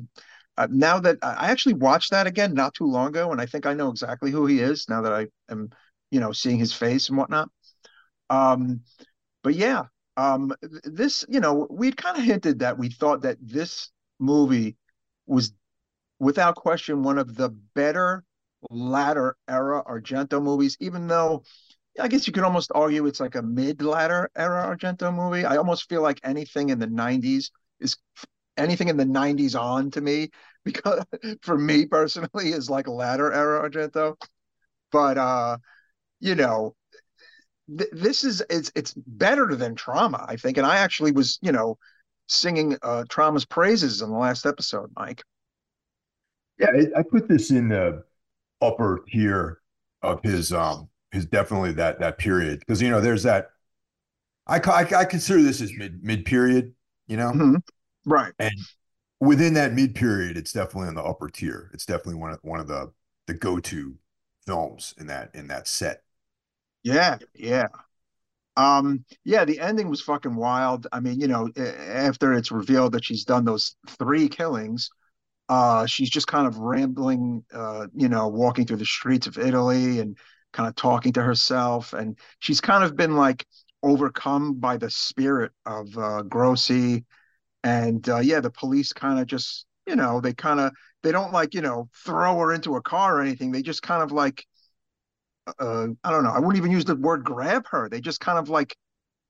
[0.56, 3.66] uh, now that I actually watched that again not too long ago, and I think
[3.66, 5.70] I know exactly who he is now that I am,
[6.10, 7.48] you know, seeing his face and whatnot.
[8.30, 8.80] Um,
[9.42, 9.84] but yeah,
[10.16, 10.52] um,
[10.84, 14.76] this, you know, we'd kind of hinted that we thought that this movie
[15.26, 15.52] was,
[16.18, 18.24] without question, one of the better
[18.70, 21.44] latter era Argento movies, even though
[22.00, 25.44] I guess you could almost argue it's like a mid-ladder era Argento movie.
[25.44, 27.50] I almost feel like anything in the 90s
[27.80, 27.96] is
[28.56, 30.30] anything in the 90s on to me
[30.64, 31.04] because
[31.42, 34.16] for me personally is like ladder era Argento.
[34.92, 35.58] But uh,
[36.20, 36.76] you know,
[37.78, 40.56] th- this is it's it's better than trauma, I think.
[40.58, 41.78] And I actually was, you know,
[42.28, 45.22] singing uh Trauma's praises in the last episode, Mike.
[46.58, 48.04] Yeah, I, I put this in the
[48.62, 49.60] upper tier
[50.02, 53.50] of his um his definitely that that period because you know there's that
[54.46, 56.74] I, I I consider this as mid mid period,
[57.08, 57.60] you know, Mhm.
[58.06, 58.32] Right.
[58.38, 58.52] and
[59.20, 61.70] within that mid period, it's definitely in the upper tier.
[61.74, 62.92] It's definitely one of one of the
[63.26, 63.96] the go to
[64.46, 66.02] films in that in that set.
[66.82, 67.66] Yeah, yeah.
[68.56, 70.86] Um, yeah, the ending was fucking wild.
[70.92, 74.90] I mean, you know, after it's revealed that she's done those three killings,
[75.48, 80.00] uh, she's just kind of rambling, uh, you know, walking through the streets of Italy
[80.00, 80.18] and
[80.52, 81.92] kind of talking to herself.
[81.92, 83.46] And she's kind of been like
[83.82, 87.04] overcome by the spirit of uh, Grossi.
[87.66, 91.32] And uh, yeah, the police kind of just, you know, they kind of they don't
[91.32, 93.50] like, you know, throw her into a car or anything.
[93.50, 94.46] They just kind of like
[95.58, 96.30] uh, I don't know.
[96.30, 97.88] I wouldn't even use the word grab her.
[97.88, 98.76] They just kind of like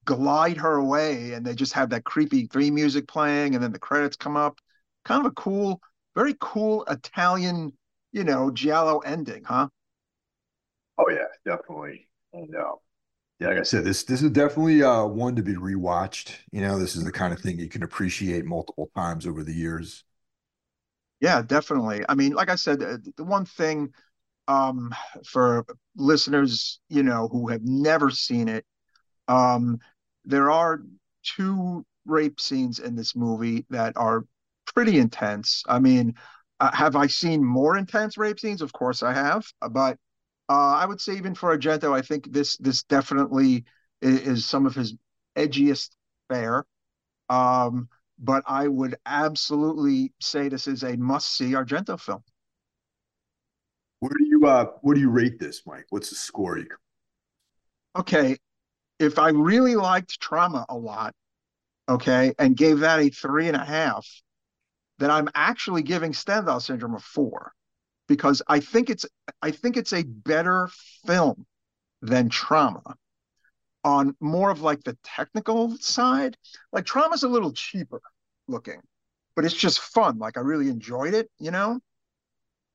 [0.04, 3.78] glide her away and they just have that creepy theme music playing and then the
[3.78, 4.58] credits come up.
[5.04, 5.80] Kind of a cool,
[6.14, 7.72] very cool Italian,
[8.12, 9.68] you know, giallo ending, huh?
[10.98, 12.08] Oh yeah, definitely.
[12.32, 12.74] And uh,
[13.38, 16.36] yeah, like I said, this this is definitely uh one to be rewatched.
[16.52, 19.52] You know, this is the kind of thing you can appreciate multiple times over the
[19.52, 20.04] years.
[21.20, 22.04] Yeah, definitely.
[22.08, 23.92] I mean, like I said, uh, the one thing
[24.48, 24.94] um
[25.26, 25.66] for
[25.96, 28.66] listeners, you know, who have never seen it,
[29.28, 29.80] um
[30.24, 30.82] there are
[31.24, 34.24] two rape scenes in this movie that are
[34.74, 35.64] pretty intense.
[35.68, 36.14] I mean,
[36.60, 38.62] uh, have I seen more intense rape scenes?
[38.62, 39.98] Of course I have, but
[40.48, 43.64] uh, I would say even for Argento, I think this this definitely
[44.00, 44.94] is, is some of his
[45.36, 45.90] edgiest
[46.28, 46.64] fare.
[47.28, 47.88] Um,
[48.18, 52.22] but I would absolutely say this is a must-see Argento film.
[54.00, 55.86] Where do you uh where do you rate this, Mike?
[55.90, 56.68] What's the score you
[57.96, 58.36] Okay,
[58.98, 61.14] if I really liked Trauma a lot,
[61.88, 64.06] okay, and gave that a three and a half,
[64.98, 67.52] then I'm actually giving Stendhal Syndrome a four
[68.08, 69.06] because I think it's
[69.42, 70.68] I think it's a better
[71.06, 71.46] film
[72.02, 72.96] than Trauma
[73.84, 76.36] on more of like the technical side.
[76.72, 78.00] Like Trauma's a little cheaper
[78.48, 78.80] looking,
[79.34, 80.18] but it's just fun.
[80.18, 81.80] Like I really enjoyed it, you know.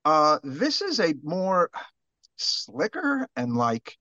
[0.03, 1.69] Uh, this is a more
[2.37, 3.97] slicker and like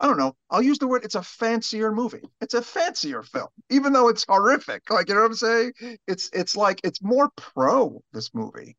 [0.00, 0.34] I don't know.
[0.50, 1.04] I'll use the word.
[1.04, 2.22] It's a fancier movie.
[2.40, 4.90] It's a fancier film, even though it's horrific.
[4.90, 5.72] Like you know what I'm saying?
[6.08, 8.76] It's it's like it's more pro this movie.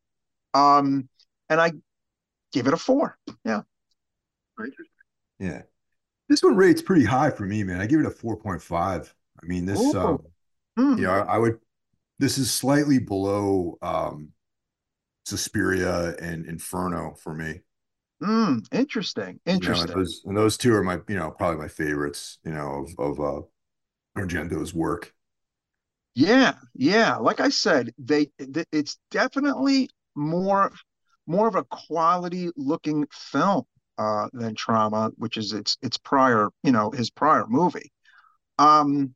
[0.52, 1.08] Um,
[1.48, 1.72] and I
[2.54, 3.18] give it a four.
[3.44, 3.62] Yeah.
[5.38, 5.62] Yeah.
[6.28, 7.80] This one rates pretty high for me, man.
[7.80, 9.12] I give it a 4.5.
[9.42, 9.98] I mean, this Ooh.
[9.98, 10.18] um,
[10.76, 10.96] Hmm.
[10.98, 11.58] you know, I would
[12.18, 14.30] this is slightly below um
[15.26, 17.60] Suspiria and Inferno for me.
[18.22, 18.58] Hmm.
[18.72, 19.40] Interesting.
[19.46, 19.96] You know, and Interesting.
[19.96, 23.20] those and those two are my, you know, probably my favorites, you know, of of
[23.20, 23.42] uh
[24.16, 25.12] Argento's work.
[26.14, 26.54] Yeah.
[26.74, 27.16] Yeah.
[27.16, 30.72] Like I said, they th- it's definitely more
[31.26, 33.64] more of a quality looking film
[33.98, 37.92] uh than Trauma, which is its its prior, you know, his prior movie.
[38.58, 39.14] Um,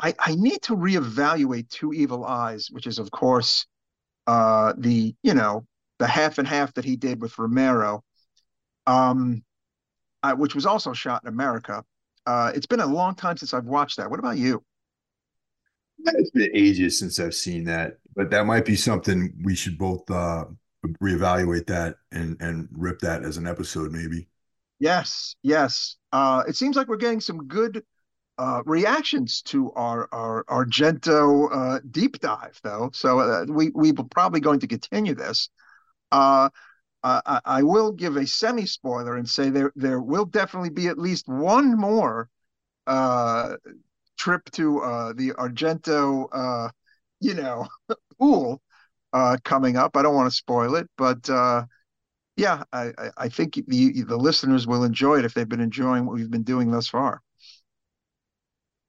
[0.00, 3.66] I I need to reevaluate Two Evil Eyes, which is of course
[4.26, 5.66] uh the, you know,
[5.98, 8.02] the half and half that he did with Romero,
[8.86, 9.42] um,
[10.22, 11.84] uh, which was also shot in America.
[12.26, 14.10] Uh, it's been a long time since I've watched that.
[14.10, 14.62] What about you?
[16.04, 20.10] It's been ages since I've seen that, but that might be something we should both
[20.10, 20.44] uh
[21.02, 24.28] reevaluate that and and rip that as an episode maybe.
[24.78, 25.96] Yes, yes.
[26.12, 27.82] Uh, it seems like we're getting some good
[28.38, 32.90] uh, reactions to our our Argento uh, deep dive, though.
[32.92, 35.48] So uh, we we will probably going to continue this.
[36.12, 36.50] Uh,
[37.02, 40.98] I, I will give a semi spoiler and say there there will definitely be at
[40.98, 42.28] least one more
[42.86, 43.56] uh,
[44.18, 46.70] trip to uh, the Argento, uh,
[47.20, 47.66] you know,
[48.18, 48.60] pool
[49.16, 49.96] uh, coming up.
[49.96, 51.64] I don't want to spoil it, but uh,
[52.36, 56.16] yeah, I, I, think the the listeners will enjoy it if they've been enjoying what
[56.16, 57.22] we've been doing thus far.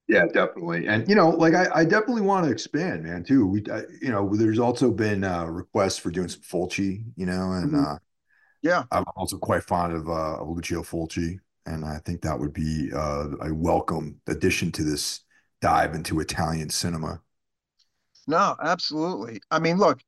[0.07, 0.87] Yeah, definitely.
[0.87, 3.45] And you know, like I, I definitely want to expand, man, too.
[3.45, 7.51] We, I, you know, there's also been uh requests for doing some Fulci, you know,
[7.51, 7.75] and Mhm.
[7.75, 7.97] uh
[8.61, 12.53] Yeah, I'm also quite fond of uh of Lucio Fulci, and I think that would
[12.53, 15.21] be uh a welcome addition to this
[15.61, 17.21] dive into Italian cinema.
[18.27, 19.41] no, absolutely.
[19.51, 20.01] I mean, look,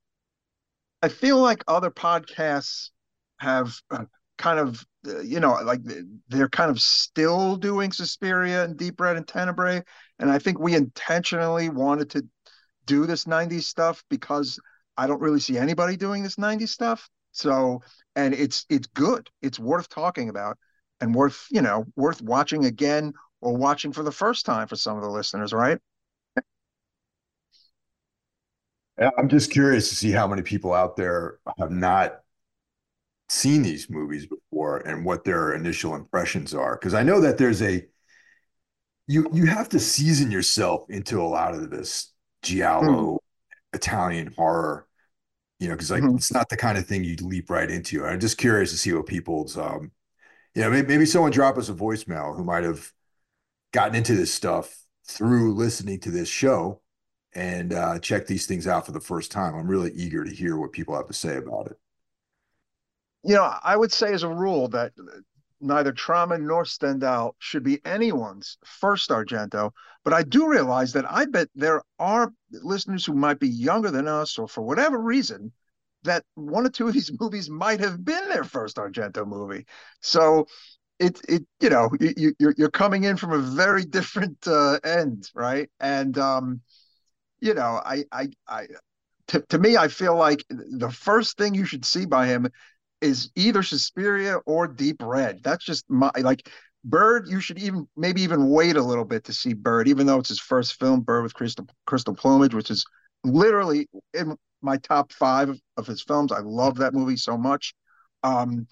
[1.01, 2.89] I feel like other podcasts
[3.39, 4.05] have uh,
[4.37, 5.81] kind of uh, you know like
[6.27, 9.83] they're kind of still doing Suspiria and Deep Red and Tenebrae,
[10.19, 12.25] and I think we intentionally wanted to
[12.85, 14.59] do this 90s stuff because
[14.97, 17.09] I don't really see anybody doing this 90s stuff.
[17.31, 17.81] So,
[18.15, 19.29] and it's it's good.
[19.41, 20.57] It's worth talking about
[20.99, 24.97] and worth, you know, worth watching again or watching for the first time for some
[24.97, 25.79] of the listeners, right?
[29.17, 32.19] I'm just curious to see how many people out there have not
[33.29, 36.75] seen these movies before and what their initial impressions are.
[36.75, 37.85] Because I know that there's a
[39.07, 43.17] you you have to season yourself into a lot of this giallo mm.
[43.73, 44.87] Italian horror,
[45.59, 46.15] you know, because like mm-hmm.
[46.15, 48.05] it's not the kind of thing you leap right into.
[48.05, 49.91] I'm just curious to see what people's um,
[50.55, 52.91] you know, maybe, maybe someone drop us a voicemail who might have
[53.71, 54.75] gotten into this stuff
[55.07, 56.81] through listening to this show
[57.33, 59.55] and uh, check these things out for the first time.
[59.55, 61.77] I'm really eager to hear what people have to say about it.
[63.23, 64.93] You know, I would say as a rule that
[65.61, 69.71] neither trauma nor Stendhal should be anyone's first Argento.
[70.03, 74.07] But I do realize that I bet there are listeners who might be younger than
[74.07, 75.51] us, or for whatever reason,
[76.03, 79.65] that one or two of these movies might have been their first Argento movie.
[80.01, 80.47] So
[80.99, 85.29] it it you know you, you're you're coming in from a very different uh, end,
[85.33, 85.69] right?
[85.79, 86.61] And um,
[87.41, 88.67] you know, I I I
[89.29, 92.47] to, to me, I feel like the first thing you should see by him
[93.01, 95.41] is either Suspiria or Deep Red.
[95.43, 96.49] That's just my like
[96.83, 97.27] Bird.
[97.27, 100.29] You should even maybe even wait a little bit to see Bird, even though it's
[100.29, 102.85] his first film, Bird with Crystal Crystal Plumage, which is
[103.23, 106.31] literally in my top five of his films.
[106.31, 107.73] I love that movie so much.
[108.23, 108.67] Um,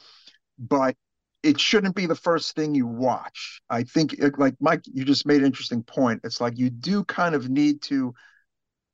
[0.59, 0.95] but
[1.43, 3.61] it shouldn't be the first thing you watch.
[3.69, 6.21] I think, like Mike, you just made an interesting point.
[6.23, 8.13] It's like you do kind of need to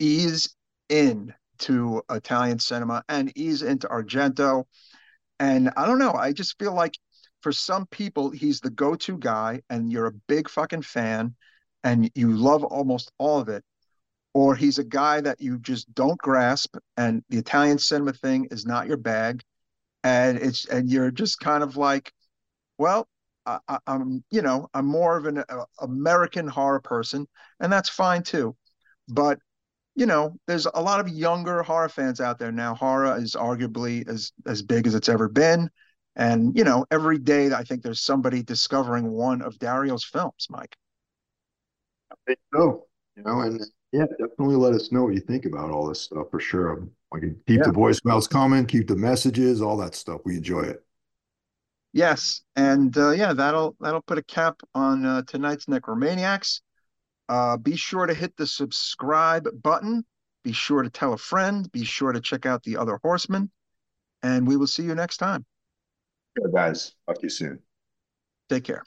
[0.04, 0.56] ease
[0.90, 4.66] in to Italian cinema and ease into Argento.
[5.40, 6.94] And I don't know, I just feel like
[7.42, 11.36] for some people, he's the go to guy, and you're a big fucking fan
[11.84, 13.64] and you love almost all of it.
[14.34, 18.66] Or he's a guy that you just don't grasp, and the Italian cinema thing is
[18.66, 19.44] not your bag.
[20.04, 22.12] And it's and you're just kind of like,
[22.80, 23.08] well,
[23.46, 27.28] I, am you know I'm more of an uh, American horror person,
[27.60, 28.56] and that's fine too.
[29.08, 29.38] But
[29.96, 32.74] you know, there's a lot of younger horror fans out there now.
[32.76, 35.70] Horror is arguably as as big as it's ever been,
[36.16, 40.48] and you know, every day I think there's somebody discovering one of Dario's films.
[40.50, 40.76] Mike.
[42.12, 42.88] I think so.
[43.16, 46.28] You know, and yeah, definitely let us know what you think about all this stuff
[46.32, 46.88] for sure.
[47.14, 47.66] I can keep yeah.
[47.66, 50.22] the voicemails coming, keep the messages, all that stuff.
[50.26, 50.84] We enjoy it.
[51.94, 56.62] Yes, and uh, yeah, that'll that'll put a cap on uh, tonight's Necromaniacs.
[57.30, 60.06] Uh, be sure to hit the subscribe button.
[60.44, 61.72] Be sure to tell a friend.
[61.72, 63.50] Be sure to check out the other horsemen.
[64.22, 65.46] And we will see you next time.
[66.38, 66.96] Yeah, guys.
[67.08, 67.60] Talk to you soon.
[68.50, 68.84] Take care.